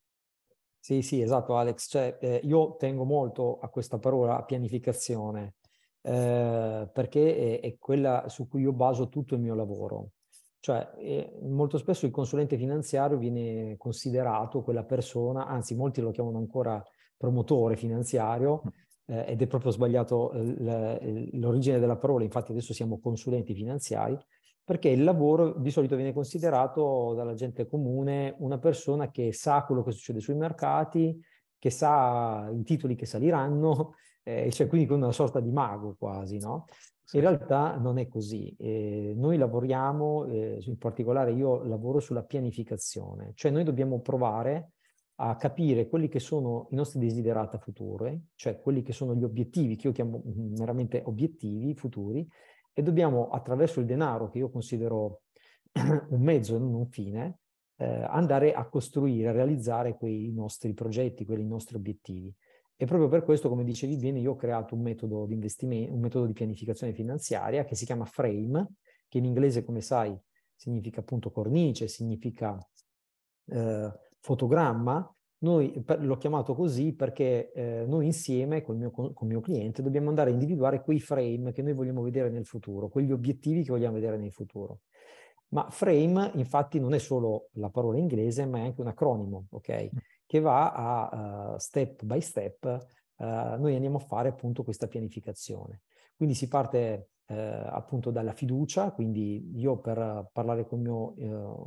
Sì, 0.78 1.00
sì, 1.00 1.22
esatto 1.22 1.56
Alex, 1.56 1.88
cioè, 1.88 2.18
eh, 2.20 2.40
io 2.44 2.76
tengo 2.76 3.04
molto 3.04 3.58
a 3.60 3.70
questa 3.70 3.98
parola 3.98 4.44
pianificazione 4.44 5.54
eh, 6.06 6.88
perché 6.92 7.58
è, 7.58 7.66
è, 7.66 7.76
quella 7.78 8.28
su 8.28 8.46
cui 8.46 8.62
io 8.62 8.72
baso 8.72 9.08
tutto 9.08 9.34
il 9.34 9.40
mio 9.40 9.56
lavoro. 9.56 10.10
Cioè, 10.60 10.92
eh, 10.98 11.38
molto 11.42 11.78
spesso 11.78 12.06
il 12.06 12.12
consulente 12.12 12.56
finanziario 12.56 13.18
viene 13.18 13.76
considerato 13.76 14.62
quella 14.62 14.84
persona, 14.84 15.46
anzi 15.46 15.74
molti 15.74 16.00
lo 16.00 16.12
chiamano 16.12 16.38
ancora 16.38 16.80
promotore 17.16 17.76
finanziario, 17.76 18.62
mm. 18.64 19.14
eh, 19.16 19.24
ed 19.32 19.42
è 19.42 19.46
proprio 19.48 19.72
sbagliato 19.72 20.32
eh, 20.32 21.28
l'origine 21.32 21.80
della 21.80 21.96
parola, 21.96 22.22
infatti 22.22 22.52
adesso 22.52 22.72
siamo 22.72 23.00
consulenti 23.00 23.52
finanziari, 23.52 24.16
perché 24.62 24.88
il 24.88 25.02
lavoro 25.02 25.54
di 25.54 25.70
solito 25.72 25.96
viene 25.96 26.12
considerato 26.12 27.14
dalla 27.14 27.34
gente 27.34 27.66
comune 27.66 28.36
una 28.38 28.58
persona 28.58 29.10
che 29.10 29.32
sa 29.32 29.64
quello 29.64 29.82
che 29.82 29.90
succede 29.90 30.20
sui 30.20 30.34
mercati, 30.34 31.20
che 31.58 31.70
sa 31.70 32.48
i 32.52 32.62
titoli 32.62 32.94
che 32.94 33.06
saliranno, 33.06 33.94
eh, 34.28 34.50
cioè 34.50 34.66
quindi 34.66 34.88
con 34.88 35.00
una 35.00 35.12
sorta 35.12 35.38
di 35.38 35.52
mago 35.52 35.94
quasi, 35.96 36.38
no? 36.38 36.64
In 37.12 37.20
realtà 37.20 37.76
non 37.76 37.98
è 37.98 38.08
così. 38.08 38.52
Eh, 38.58 39.14
noi 39.16 39.36
lavoriamo, 39.36 40.24
eh, 40.26 40.58
in 40.60 40.76
particolare 40.78 41.32
io 41.32 41.62
lavoro 41.62 42.00
sulla 42.00 42.24
pianificazione, 42.24 43.30
cioè 43.34 43.52
noi 43.52 43.62
dobbiamo 43.62 44.00
provare 44.00 44.72
a 45.18 45.36
capire 45.36 45.88
quelli 45.88 46.08
che 46.08 46.18
sono 46.18 46.66
i 46.72 46.74
nostri 46.74 46.98
desiderata 46.98 47.58
futuri, 47.58 48.20
cioè 48.34 48.60
quelli 48.60 48.82
che 48.82 48.92
sono 48.92 49.14
gli 49.14 49.22
obiettivi, 49.22 49.76
che 49.76 49.86
io 49.86 49.92
chiamo 49.92 50.20
meramente 50.24 51.02
obiettivi 51.06 51.74
futuri, 51.74 52.28
e 52.72 52.82
dobbiamo 52.82 53.28
attraverso 53.28 53.78
il 53.78 53.86
denaro, 53.86 54.28
che 54.28 54.38
io 54.38 54.50
considero 54.50 55.22
un 56.10 56.20
mezzo 56.20 56.56
e 56.56 56.58
non 56.58 56.74
un 56.74 56.88
fine, 56.88 57.38
eh, 57.76 57.86
andare 58.08 58.52
a 58.52 58.68
costruire, 58.68 59.28
a 59.28 59.32
realizzare 59.32 59.96
quei 59.96 60.32
nostri 60.32 60.74
progetti, 60.74 61.24
quei 61.24 61.46
nostri 61.46 61.76
obiettivi. 61.76 62.34
E 62.78 62.84
proprio 62.84 63.08
per 63.08 63.22
questo, 63.22 63.48
come 63.48 63.64
dicevi 63.64 63.96
bene, 63.96 64.20
io 64.20 64.32
ho 64.32 64.36
creato 64.36 64.74
un 64.74 64.82
metodo 64.82 65.24
di 65.24 65.32
investimento, 65.32 65.94
un 65.94 66.00
metodo 66.00 66.26
di 66.26 66.34
pianificazione 66.34 66.92
finanziaria 66.92 67.64
che 67.64 67.74
si 67.74 67.86
chiama 67.86 68.04
Frame, 68.04 68.74
che 69.08 69.16
in 69.16 69.24
inglese, 69.24 69.64
come 69.64 69.80
sai, 69.80 70.14
significa 70.54 71.00
appunto 71.00 71.30
cornice, 71.30 71.88
significa 71.88 72.58
eh, 73.46 73.92
fotogramma. 74.20 75.10
Noi 75.38 75.82
per, 75.82 76.04
l'ho 76.04 76.16
chiamato 76.16 76.54
così 76.54 76.94
perché 76.94 77.52
eh, 77.52 77.84
noi 77.86 78.06
insieme 78.06 78.62
con 78.62 78.74
il, 78.74 78.80
mio, 78.80 78.90
con 78.90 79.12
il 79.12 79.26
mio 79.26 79.40
cliente 79.40 79.82
dobbiamo 79.82 80.08
andare 80.08 80.30
a 80.30 80.32
individuare 80.32 80.82
quei 80.82 80.98
frame 80.98 81.52
che 81.52 81.62
noi 81.62 81.74
vogliamo 81.74 82.02
vedere 82.02 82.30
nel 82.30 82.46
futuro, 82.46 82.88
quegli 82.88 83.12
obiettivi 83.12 83.62
che 83.62 83.70
vogliamo 83.70 83.94
vedere 83.94 84.18
nel 84.18 84.32
futuro. 84.32 84.80
Ma 85.48 85.68
frame 85.70 86.32
infatti 86.34 86.80
non 86.80 86.92
è 86.92 86.98
solo 86.98 87.48
la 87.52 87.70
parola 87.70 87.98
inglese, 87.98 88.46
ma 88.46 88.58
è 88.58 88.62
anche 88.62 88.80
un 88.80 88.88
acronimo, 88.88 89.46
ok? 89.50 89.88
Che 90.26 90.40
va 90.40 90.72
a 90.72 91.52
uh, 91.52 91.58
step 91.58 92.04
by 92.04 92.20
step, 92.20 92.86
uh, 93.16 93.24
noi 93.24 93.74
andiamo 93.74 93.98
a 93.98 94.00
fare 94.00 94.28
appunto 94.28 94.64
questa 94.64 94.88
pianificazione. 94.88 95.82
Quindi 96.16 96.34
si 96.34 96.48
parte 96.48 97.10
uh, 97.26 97.34
appunto 97.34 98.10
dalla 98.10 98.32
fiducia, 98.32 98.90
quindi 98.90 99.52
io 99.58 99.78
per 99.78 100.28
parlare 100.32 100.66
con 100.66 100.78
il 100.78 100.84
mio, 100.84 101.14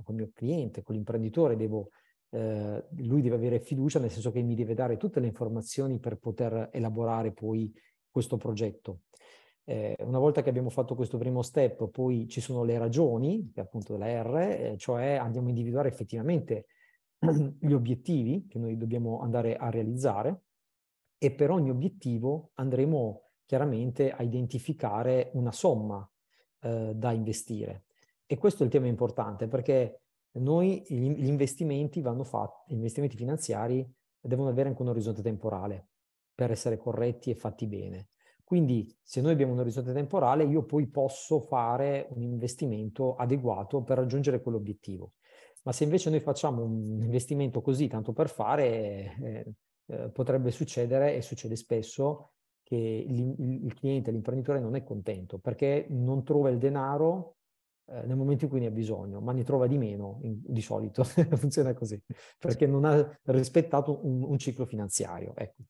con 0.03 0.15
il 0.15 0.15
mio 0.15 0.31
cliente, 0.33 0.83
con 0.83 0.95
l'imprenditore, 0.95 1.55
devo, 1.55 1.89
lui 2.31 3.21
deve 3.21 3.35
avere 3.35 3.59
fiducia 3.59 3.99
nel 3.99 4.11
senso 4.11 4.31
che 4.31 4.41
mi 4.43 4.53
deve 4.53 4.75
dare 4.75 4.97
tutte 4.97 5.19
le 5.19 5.27
informazioni 5.27 5.99
per 5.99 6.17
poter 6.17 6.69
elaborare 6.71 7.31
poi 7.31 7.73
questo 8.11 8.37
progetto. 8.37 9.01
Eh, 9.69 9.95
una 9.99 10.17
volta 10.17 10.41
che 10.41 10.49
abbiamo 10.49 10.71
fatto 10.71 10.95
questo 10.95 11.19
primo 11.19 11.43
step, 11.43 11.89
poi 11.89 12.27
ci 12.27 12.41
sono 12.41 12.63
le 12.63 12.79
ragioni, 12.79 13.51
appunto 13.57 13.97
la 13.97 14.23
R, 14.23 14.37
eh, 14.37 14.77
cioè 14.77 15.13
andiamo 15.13 15.45
a 15.45 15.49
individuare 15.51 15.89
effettivamente 15.89 16.65
gli 17.59 17.73
obiettivi 17.73 18.47
che 18.47 18.59
noi 18.59 18.77
dobbiamo 18.77 19.19
andare 19.19 19.55
a 19.55 19.69
realizzare 19.69 20.43
e 21.17 21.31
per 21.31 21.51
ogni 21.51 21.69
obiettivo 21.69 22.51
andremo 22.55 23.31
chiaramente 23.45 24.11
a 24.11 24.23
identificare 24.23 25.31
una 25.33 25.51
somma 25.51 26.09
eh, 26.61 26.93
da 26.95 27.11
investire. 27.11 27.85
E 28.25 28.37
questo 28.37 28.63
è 28.63 28.65
il 28.65 28.71
tema 28.71 28.87
importante 28.87 29.47
perché 29.47 30.03
noi 30.33 30.83
gli 30.87 31.25
investimenti 31.25 32.01
vanno 32.01 32.23
fatti, 32.23 32.71
gli 32.71 32.75
investimenti 32.77 33.17
finanziari 33.17 33.85
devono 34.21 34.49
avere 34.49 34.69
anche 34.69 34.81
un 34.81 34.89
orizzonte 34.89 35.21
temporale 35.21 35.87
per 36.33 36.51
essere 36.51 36.77
corretti 36.77 37.31
e 37.31 37.35
fatti 37.35 37.67
bene. 37.67 38.09
Quindi 38.43 38.95
se 39.01 39.21
noi 39.21 39.33
abbiamo 39.33 39.53
un 39.53 39.59
orizzonte 39.59 39.93
temporale, 39.93 40.43
io 40.43 40.63
poi 40.63 40.87
posso 40.87 41.39
fare 41.39 42.07
un 42.11 42.21
investimento 42.21 43.15
adeguato 43.15 43.83
per 43.83 43.97
raggiungere 43.97 44.41
quell'obiettivo. 44.41 45.13
Ma 45.63 45.71
se 45.71 45.83
invece 45.83 46.09
noi 46.09 46.19
facciamo 46.19 46.63
un 46.63 47.01
investimento 47.01 47.61
così, 47.61 47.87
tanto 47.87 48.13
per 48.13 48.29
fare, 48.29 49.15
eh, 49.21 49.53
eh, 49.87 50.09
potrebbe 50.09 50.51
succedere, 50.51 51.15
e 51.15 51.21
succede 51.21 51.55
spesso, 51.55 52.31
che 52.63 52.75
il, 52.75 53.63
il 53.65 53.73
cliente, 53.73 54.11
l'imprenditore 54.11 54.59
non 54.59 54.75
è 54.75 54.83
contento 54.83 55.39
perché 55.39 55.87
non 55.89 56.23
trova 56.23 56.49
il 56.51 56.59
denaro 56.59 57.37
eh, 57.87 58.05
nel 58.05 58.15
momento 58.15 58.43
in 58.43 58.51
cui 58.51 58.59
ne 58.59 58.67
ha 58.67 58.71
bisogno, 58.71 59.19
ma 59.19 59.31
ne 59.31 59.43
trova 59.43 59.65
di 59.65 59.79
meno 59.79 60.19
in, 60.21 60.39
di 60.39 60.61
solito, 60.61 61.03
funziona 61.35 61.73
così, 61.73 61.99
perché 62.37 62.67
non 62.67 62.85
ha 62.85 63.19
rispettato 63.23 64.05
un, 64.05 64.21
un 64.23 64.37
ciclo 64.37 64.65
finanziario. 64.65 65.33
Ecco. 65.35 65.63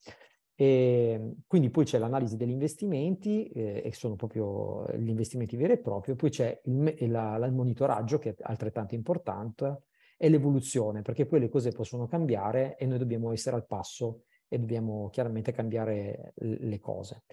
E 0.62 1.36
quindi 1.48 1.70
poi 1.70 1.86
c'è 1.86 1.98
l'analisi 1.98 2.36
degli 2.36 2.50
investimenti, 2.50 3.48
eh, 3.48 3.82
e 3.86 3.94
sono 3.94 4.18
proprio 4.18 4.86
gli 4.98 5.08
investimenti 5.08 5.56
veri 5.56 5.72
e 5.72 5.78
propri, 5.78 6.16
poi 6.16 6.30
c'è 6.30 6.60
il, 6.66 6.96
il, 6.98 7.44
il, 7.46 7.54
monitoraggio 7.54 8.20
che 8.20 8.32
è 8.32 8.36
altrettanto 8.42 8.94
importante 8.94 9.84
e 10.18 10.28
l'evoluzione, 10.28 11.02
perché 11.02 11.26
poi 11.26 11.40
le 11.40 11.48
cose 11.48 11.72
possono 11.72 12.08
cambiare 12.08 12.76
e 12.76 12.86
noi 12.86 12.98
dobbiamo 12.98 13.32
essere 13.32 13.56
al 13.56 13.66
passo 13.66 14.24
e 14.50 14.60
dobbiamo 14.60 15.08
chiaramente 15.14 15.54
cambiare 15.54 16.34
le 16.36 16.80
cose. 16.80 17.24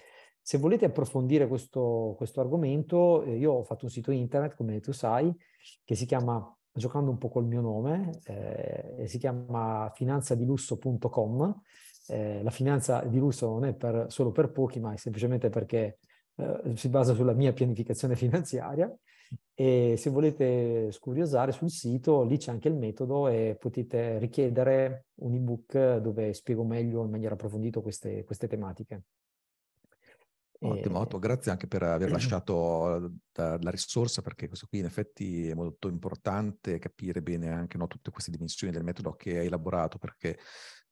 Se 0.41 0.59
volete 0.59 0.85
approfondire 0.85 1.49
questo, 1.49 2.15
questo 2.17 2.41
argomento, 2.41 3.25
eh, 3.25 3.39
io 3.39 3.55
ho 3.55 3.65
fatto 3.65 3.87
un 3.87 3.91
sito 3.91 4.13
internet, 4.13 4.55
come 4.55 4.79
tu 4.79 4.93
sai, 4.93 5.35
che 5.85 5.97
si 5.97 6.07
chiama, 6.07 6.57
giocando 6.73 7.11
un 7.11 7.19
po' 7.19 7.29
col 7.29 7.47
mio 7.47 7.61
nome, 7.61 8.21
eh, 8.25 9.09
si 9.09 9.19
chiama 9.19 9.91
finanzadilusso.com 9.93 11.63
eh, 12.09 12.43
la 12.43 12.51
finanza 12.51 13.01
di 13.03 13.19
lusso 13.19 13.49
non 13.49 13.65
è 13.65 13.75
per, 13.75 14.07
solo 14.09 14.33
per 14.33 14.51
pochi, 14.51 14.81
ma 14.81 14.93
è 14.93 14.97
semplicemente 14.97 15.49
perché 15.49 15.99
eh, 16.37 16.73
si 16.75 16.89
basa 16.89 17.15
sulla 17.15 17.33
mia 17.33 17.53
pianificazione 17.53 18.15
finanziaria. 18.17 18.93
E 19.55 19.97
se 19.97 20.11
volete 20.11 20.93
scuriosare 20.93 21.51
sul 21.51 21.71
sito, 21.71 22.23
lì 22.23 22.37
c'è 22.37 22.53
anche 22.53 22.69
il 22.69 22.77
metodo 22.77 23.27
e 23.27 23.57
potete 23.59 24.19
richiedere 24.19 25.07
un 25.17 25.35
ebook 25.35 25.97
dove 25.97 26.33
spiego 26.33 26.63
meglio 26.63 27.03
in 27.03 27.11
maniera 27.11 27.35
approfondita 27.35 27.81
queste, 27.81 28.23
queste 28.25 28.47
tematiche. 28.47 29.03
Ottimo, 30.59 31.01
ottimo, 31.01 31.21
grazie 31.21 31.51
anche 31.51 31.67
per 31.67 31.83
aver 31.83 32.11
lasciato 32.11 33.13
la, 33.33 33.59
la, 33.61 33.71
risorsa, 33.71 34.23
perché 34.23 34.49
questo 34.49 34.67
qui 34.69 34.79
in 34.79 34.87
effetti 34.87 35.49
è 35.49 35.55
molto 35.55 35.89
importante 35.89 36.79
capire 36.79 37.21
bene 37.21 37.51
anche 37.51 37.77
no, 37.77 37.87
tutte 37.87 38.11
queste 38.11 38.31
dimensioni 38.31 38.73
del 38.73 38.83
metodo 38.83 39.13
che 39.13 39.39
hai 39.39 39.47
elaborato, 39.47 39.99
perché 39.99 40.39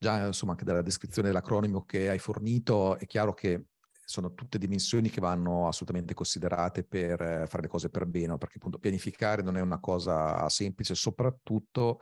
già 0.04 0.26
insomma 0.26 0.52
anche 0.52 0.64
dalla 0.64 0.82
descrizione 0.82 1.28
dell'acronimo 1.28 1.86
che 1.86 2.10
hai 2.10 2.18
fornito 2.18 2.98
è 2.98 3.06
chiaro 3.06 3.32
che 3.32 3.68
sono 4.04 4.34
tutte 4.34 4.58
dimensioni 4.58 5.08
che 5.08 5.22
vanno 5.22 5.66
assolutamente 5.66 6.12
considerate 6.12 6.84
per 6.84 7.46
fare 7.48 7.62
le 7.62 7.68
cose 7.68 7.88
per 7.88 8.04
bene, 8.04 8.36
perché 8.36 8.58
appunto 8.58 8.78
pianificare 8.78 9.40
non 9.40 9.56
è 9.56 9.62
una 9.62 9.80
cosa 9.80 10.46
semplice, 10.50 10.94
soprattutto 10.94 12.00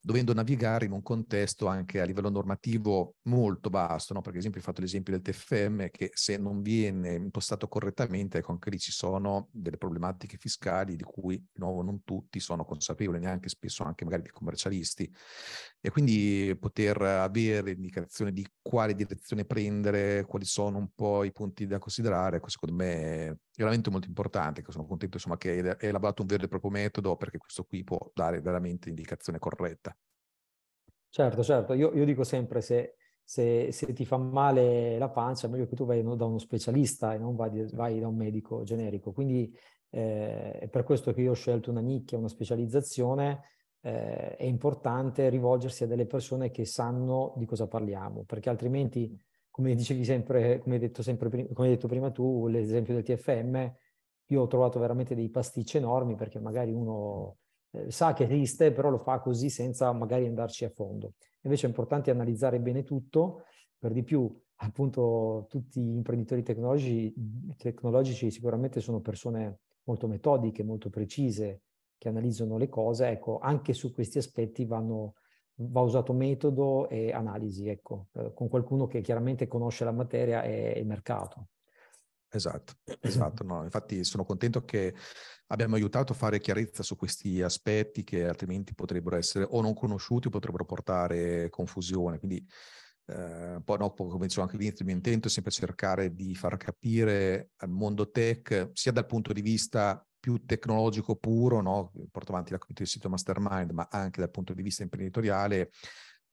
dovendo 0.00 0.32
navigare 0.32 0.86
in 0.86 0.92
un 0.92 1.02
contesto 1.02 1.66
anche 1.66 2.00
a 2.00 2.04
livello 2.04 2.30
normativo 2.30 3.16
molto 3.22 3.68
vasto, 3.68 4.14
no? 4.14 4.20
perché 4.20 4.38
ad 4.38 4.44
esempio 4.44 4.60
hai 4.60 4.66
fatto 4.66 4.80
l'esempio 4.80 5.12
del 5.12 5.22
TFM 5.22 5.88
che 5.90 6.10
se 6.14 6.38
non 6.38 6.62
viene 6.62 7.14
impostato 7.14 7.68
correttamente, 7.68 8.38
ecco 8.38 8.52
anche 8.52 8.70
lì 8.70 8.78
ci 8.78 8.92
sono 8.92 9.48
delle 9.52 9.76
problematiche 9.76 10.38
fiscali 10.38 10.96
di 10.96 11.04
cui 11.04 11.36
di 11.36 11.60
nuovo 11.60 11.82
non 11.82 12.02
tutti 12.04 12.40
sono 12.40 12.64
consapevoli, 12.64 13.18
neanche 13.18 13.48
spesso 13.48 13.84
anche 13.84 14.04
magari 14.04 14.24
i 14.24 14.30
commercialisti 14.30 15.12
e 15.80 15.90
quindi 15.90 16.56
poter 16.58 17.00
avere 17.02 17.72
indicazione 17.72 18.32
di 18.32 18.46
quale 18.60 18.94
direzione 18.94 19.44
prendere, 19.44 20.24
quali 20.24 20.44
sono 20.44 20.78
un 20.78 20.88
po' 20.94 21.24
i 21.24 21.32
punti 21.32 21.66
da 21.66 21.78
considerare, 21.78 22.36
ecco, 22.36 22.48
secondo 22.48 22.74
me 22.74 23.38
veramente 23.62 23.90
molto 23.90 24.08
importante, 24.08 24.64
sono 24.68 24.86
contento 24.86 25.16
insomma 25.16 25.36
che 25.36 25.50
hai 25.50 25.88
elaborato 25.88 26.22
un 26.22 26.28
vero 26.28 26.44
e 26.44 26.48
proprio 26.48 26.70
metodo 26.70 27.16
perché 27.16 27.38
questo 27.38 27.64
qui 27.64 27.84
può 27.84 27.98
dare 28.14 28.40
veramente 28.40 28.86
l'indicazione 28.86 29.38
corretta. 29.38 29.96
Certo, 31.08 31.42
certo, 31.42 31.72
io, 31.74 31.92
io 31.94 32.04
dico 32.04 32.22
sempre 32.22 32.60
se, 32.60 32.94
se, 33.24 33.72
se, 33.72 33.92
ti 33.92 34.06
fa 34.06 34.16
male 34.16 34.96
la 34.96 35.10
pancia 35.10 35.46
è 35.46 35.50
meglio 35.50 35.66
che 35.66 35.74
tu 35.74 35.84
vai 35.84 36.02
da 36.02 36.24
uno 36.24 36.38
specialista 36.38 37.14
e 37.14 37.18
non 37.18 37.34
vai, 37.34 37.66
vai 37.72 37.98
da 37.98 38.06
un 38.06 38.16
medico 38.16 38.62
generico, 38.62 39.12
quindi 39.12 39.52
eh, 39.90 40.52
è 40.52 40.68
per 40.68 40.84
questo 40.84 41.12
che 41.12 41.20
io 41.20 41.32
ho 41.32 41.34
scelto 41.34 41.70
una 41.70 41.80
nicchia, 41.80 42.16
una 42.16 42.28
specializzazione, 42.28 43.42
eh, 43.80 44.36
è 44.36 44.44
importante 44.44 45.28
rivolgersi 45.28 45.84
a 45.84 45.86
delle 45.86 46.06
persone 46.06 46.50
che 46.50 46.64
sanno 46.64 47.34
di 47.36 47.46
cosa 47.46 47.66
parliamo, 47.66 48.24
perché 48.24 48.50
altrimenti 48.50 49.18
come 49.50 49.74
dicevi 49.74 50.04
sempre, 50.04 50.58
come 50.58 50.76
hai 50.76 50.80
detto, 50.80 51.02
sempre, 51.02 51.28
come 51.28 51.68
hai 51.68 51.74
detto 51.74 51.88
prima 51.88 52.10
tu, 52.10 52.46
l'esempio 52.46 52.94
del 52.94 53.02
TFM, 53.02 53.72
io 54.26 54.42
ho 54.42 54.46
trovato 54.46 54.78
veramente 54.78 55.14
dei 55.14 55.28
pasticci 55.28 55.76
enormi 55.76 56.14
perché 56.14 56.38
magari 56.38 56.72
uno 56.72 57.38
eh, 57.72 57.90
sa 57.90 58.12
che 58.12 58.24
esiste, 58.24 58.72
però 58.72 58.90
lo 58.90 58.98
fa 58.98 59.20
così 59.20 59.50
senza 59.50 59.92
magari 59.92 60.26
andarci 60.26 60.64
a 60.64 60.70
fondo. 60.70 61.14
Invece 61.42 61.66
è 61.66 61.68
importante 61.68 62.10
analizzare 62.10 62.60
bene 62.60 62.84
tutto, 62.84 63.44
per 63.78 63.92
di 63.92 64.02
più 64.02 64.30
appunto 64.62 65.46
tutti 65.48 65.80
gli 65.80 65.94
imprenditori 65.94 66.42
tecnologici, 66.42 67.12
tecnologici 67.56 68.30
sicuramente 68.30 68.80
sono 68.80 69.00
persone 69.00 69.60
molto 69.84 70.06
metodiche, 70.06 70.62
molto 70.62 70.90
precise, 70.90 71.62
che 71.96 72.08
analizzano 72.08 72.56
le 72.56 72.68
cose, 72.68 73.08
ecco, 73.08 73.38
anche 73.38 73.72
su 73.72 73.92
questi 73.92 74.18
aspetti 74.18 74.64
vanno 74.64 75.14
va 75.62 75.80
usato 75.80 76.12
metodo 76.12 76.88
e 76.88 77.12
analisi, 77.12 77.68
ecco, 77.68 78.08
eh, 78.14 78.32
con 78.34 78.48
qualcuno 78.48 78.86
che 78.86 79.00
chiaramente 79.00 79.46
conosce 79.46 79.84
la 79.84 79.92
materia 79.92 80.42
e 80.42 80.78
il 80.78 80.86
mercato. 80.86 81.48
Esatto, 82.32 82.74
esatto. 83.00 83.44
No, 83.44 83.64
infatti 83.64 84.04
sono 84.04 84.24
contento 84.24 84.64
che 84.64 84.94
abbiamo 85.48 85.74
aiutato 85.74 86.12
a 86.12 86.16
fare 86.16 86.40
chiarezza 86.40 86.82
su 86.82 86.96
questi 86.96 87.42
aspetti 87.42 88.04
che 88.04 88.26
altrimenti 88.26 88.74
potrebbero 88.74 89.16
essere 89.16 89.46
o 89.48 89.60
non 89.60 89.74
conosciuti 89.74 90.28
o 90.28 90.30
potrebbero 90.30 90.64
portare 90.64 91.48
confusione. 91.50 92.18
Quindi 92.18 92.44
eh, 93.06 93.60
poi 93.64 93.78
no, 93.78 93.92
come 93.92 94.26
dicevo 94.26 94.42
anche 94.42 94.56
all'inizio, 94.56 94.80
il 94.80 94.86
mio 94.86 94.94
intento 94.94 95.26
è 95.26 95.30
sempre 95.30 95.50
cercare 95.50 96.14
di 96.14 96.34
far 96.34 96.56
capire 96.56 97.50
al 97.56 97.70
mondo 97.70 98.10
tech, 98.10 98.70
sia 98.72 98.92
dal 98.92 99.06
punto 99.06 99.32
di 99.32 99.42
vista 99.42 100.04
più 100.20 100.44
tecnologico 100.44 101.16
puro, 101.16 101.60
no? 101.62 101.90
porto 102.10 102.32
avanti 102.32 102.52
la 102.52 102.58
community 102.58 102.82
del 102.82 102.86
sito 102.86 103.08
Mastermind, 103.08 103.70
ma 103.70 103.88
anche 103.90 104.20
dal 104.20 104.30
punto 104.30 104.52
di 104.52 104.62
vista 104.62 104.82
imprenditoriale, 104.82 105.70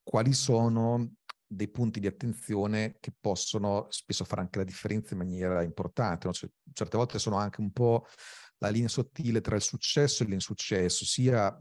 quali 0.04 0.34
sono 0.34 1.14
dei 1.50 1.70
punti 1.70 2.02
di 2.02 2.08
attenzione 2.08 2.98
che 3.00 3.14
possono 3.18 3.88
spesso 3.90 4.26
fare 4.26 4.42
anche 4.42 4.60
la 4.60 4.66
differenza 4.66 5.14
in 5.14 5.20
maniera 5.20 5.64
importante. 5.64 6.28
No? 6.28 6.34
Cioè, 6.34 6.50
certe 6.74 6.98
volte 6.98 7.20
sono 7.20 7.38
anche 7.38 7.62
un 7.62 7.72
po' 7.72 8.06
la 8.58 8.70
linea 8.70 8.90
sottile 8.90 9.40
tra 9.40 9.56
il 9.56 9.62
successo 9.62 10.24
e 10.24 10.28
l'insuccesso, 10.28 11.06
sia 11.06 11.58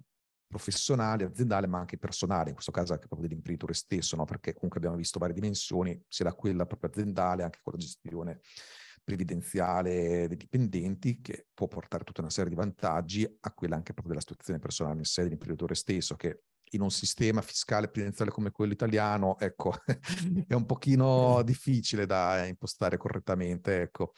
professionale, 0.49 1.25
aziendale, 1.25 1.67
ma 1.67 1.79
anche 1.79 1.99
personale, 1.99 2.49
in 2.49 2.55
questo 2.55 2.73
caso 2.73 2.93
anche 2.93 3.07
proprio 3.07 3.29
dell'imprenditore 3.29 3.75
stesso, 3.75 4.17
no? 4.17 4.25
perché 4.25 4.53
comunque 4.53 4.79
abbiamo 4.79 4.97
visto 4.97 5.19
varie 5.19 5.35
dimensioni, 5.35 6.01
sia 6.09 6.25
da 6.25 6.35
quella 6.35 6.67
proprio 6.67 6.91
aziendale, 6.91 7.43
anche 7.43 7.61
con 7.63 7.73
la 7.75 7.79
gestione 7.79 8.41
previdenziale 9.07 10.27
dei 10.27 10.37
dipendenti, 10.37 11.21
che 11.21 11.47
può 11.55 11.69
portare 11.69 12.03
tutta 12.03 12.23
una 12.23 12.31
serie 12.31 12.51
di 12.51 12.57
vantaggi, 12.57 13.25
a 13.41 13.53
quella 13.55 13.77
anche 13.77 13.93
proprio 13.93 14.09
della 14.15 14.21
situazione 14.27 14.59
personale 14.59 14.99
in 14.99 15.05
sé 15.05 15.23
dell'imprenditore 15.23 15.77
stesso, 15.77 16.17
che 16.17 16.43
in 16.71 16.81
un 16.81 16.91
sistema 16.91 17.43
fiscale 17.43 17.89
previdenziale 17.89 18.31
come 18.31 18.51
quello 18.51 18.73
italiano, 18.73 19.39
ecco, 19.39 19.75
è 20.47 20.55
un 20.55 20.67
pochino 20.67 21.43
difficile 21.45 22.07
da 22.07 22.45
impostare 22.47 22.97
correttamente, 22.97 23.83
ecco. 23.83 24.13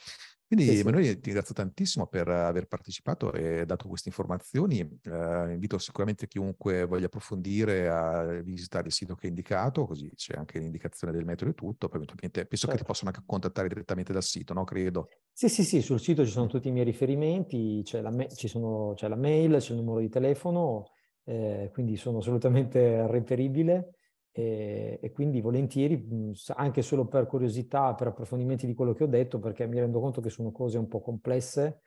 Quindi 0.49 0.65
sì, 0.65 0.79
Emanuele 0.79 1.17
ti 1.17 1.27
ringrazio 1.27 1.53
tantissimo 1.53 2.07
per 2.07 2.27
aver 2.27 2.67
partecipato 2.69 3.35
e 3.35 3.67
dato 3.67 3.87
queste 3.87 4.09
informazioni. 4.09 4.79
Eh, 4.79 5.53
invito 5.53 5.77
sicuramente 5.77 6.27
chiunque 6.27 6.87
voglia 6.87 7.05
approfondire 7.05 7.87
a 7.87 8.41
visitare 8.41 8.87
il 8.87 8.95
sito 8.95 9.15
che 9.15 9.27
hai 9.27 9.29
indicato, 9.29 9.85
così 9.85 10.11
c'è 10.15 10.39
anche 10.39 10.59
l'indicazione 10.59 11.13
del 11.13 11.27
metodo 11.27 11.51
e 11.51 11.55
tutto. 11.55 11.91
Poi 11.91 12.03
penso 12.03 12.17
certo. 12.17 12.49
che 12.49 12.49
ti 12.49 12.57
certo. 12.57 12.85
possono 12.85 13.11
anche 13.11 13.23
contattare 13.27 13.69
direttamente 13.69 14.15
dal 14.15 14.23
sito, 14.23 14.55
no? 14.55 14.65
Credo. 14.65 15.11
Sì, 15.31 15.51
sì, 15.51 15.65
sì, 15.65 15.83
sul 15.83 16.01
sito 16.01 16.25
ci 16.25 16.31
sono 16.31 16.47
tutti 16.47 16.69
i 16.69 16.73
miei 16.73 16.87
riferimenti, 16.87 17.83
c'è 17.85 18.01
la, 18.01 18.11
me- 18.11 18.31
sono, 18.31 18.95
c'è 18.97 19.07
la 19.07 19.17
mail, 19.17 19.59
c'è 19.59 19.73
il 19.73 19.81
numero 19.81 20.01
di 20.01 20.09
telefono, 20.09 20.93
eh, 21.29 21.69
quindi 21.73 21.97
sono 21.97 22.19
assolutamente 22.19 23.07
reperibile 23.07 23.97
e, 24.33 24.99
e, 25.03 25.13
quindi 25.13 25.41
volentieri, 25.43 26.09
anche 26.55 26.81
solo 26.81 27.07
per 27.07 27.27
curiosità, 27.27 27.95
per 27.95 28.09
approfondimenti 28.09 28.67
di 28.67 28.75
quello 28.75 28.95
che 28.95 29.05
ho 29.05 29.09
detto, 29.09 29.39
perché 29.39 29.67
mi 29.67 29.79
rendo 29.79 30.01
conto 30.01 30.23
che 30.23 30.31
sono 30.31 30.51
cose 30.53 30.79
un 30.79 30.89
po' 30.89 31.01
complesse, 31.01 31.83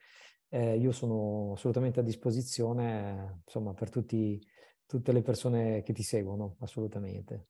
eh, 0.48 0.76
io 0.76 0.92
sono 0.92 1.52
assolutamente 1.54 2.00
a 2.00 2.02
disposizione, 2.04 3.40
insomma, 3.44 3.74
per 3.74 3.90
tutti, 3.90 4.40
tutte 4.86 5.12
le 5.12 5.22
persone 5.22 5.82
che 5.82 5.92
ti 5.92 6.02
seguono, 6.02 6.56
assolutamente. 6.60 7.48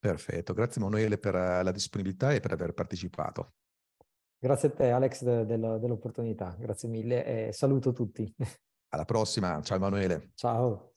Perfetto, 0.00 0.52
grazie 0.54 0.80
Emanuele 0.80 1.18
per 1.18 1.34
la 1.34 1.70
disponibilità 1.70 2.32
e 2.32 2.40
per 2.40 2.52
aver 2.52 2.72
partecipato. 2.72 3.52
Grazie 4.38 4.68
a 4.68 4.72
te 4.72 4.90
Alex 4.90 5.22
de- 5.22 5.44
de- 5.44 5.78
dell'opportunità, 5.78 6.56
grazie 6.58 6.88
mille 6.88 7.48
e 7.48 7.52
saluto 7.52 7.92
tutti. 7.92 8.34
Alla 8.92 9.04
prossima, 9.04 9.60
ciao 9.60 9.76
Emanuele. 9.76 10.30
Ciao. 10.34 10.89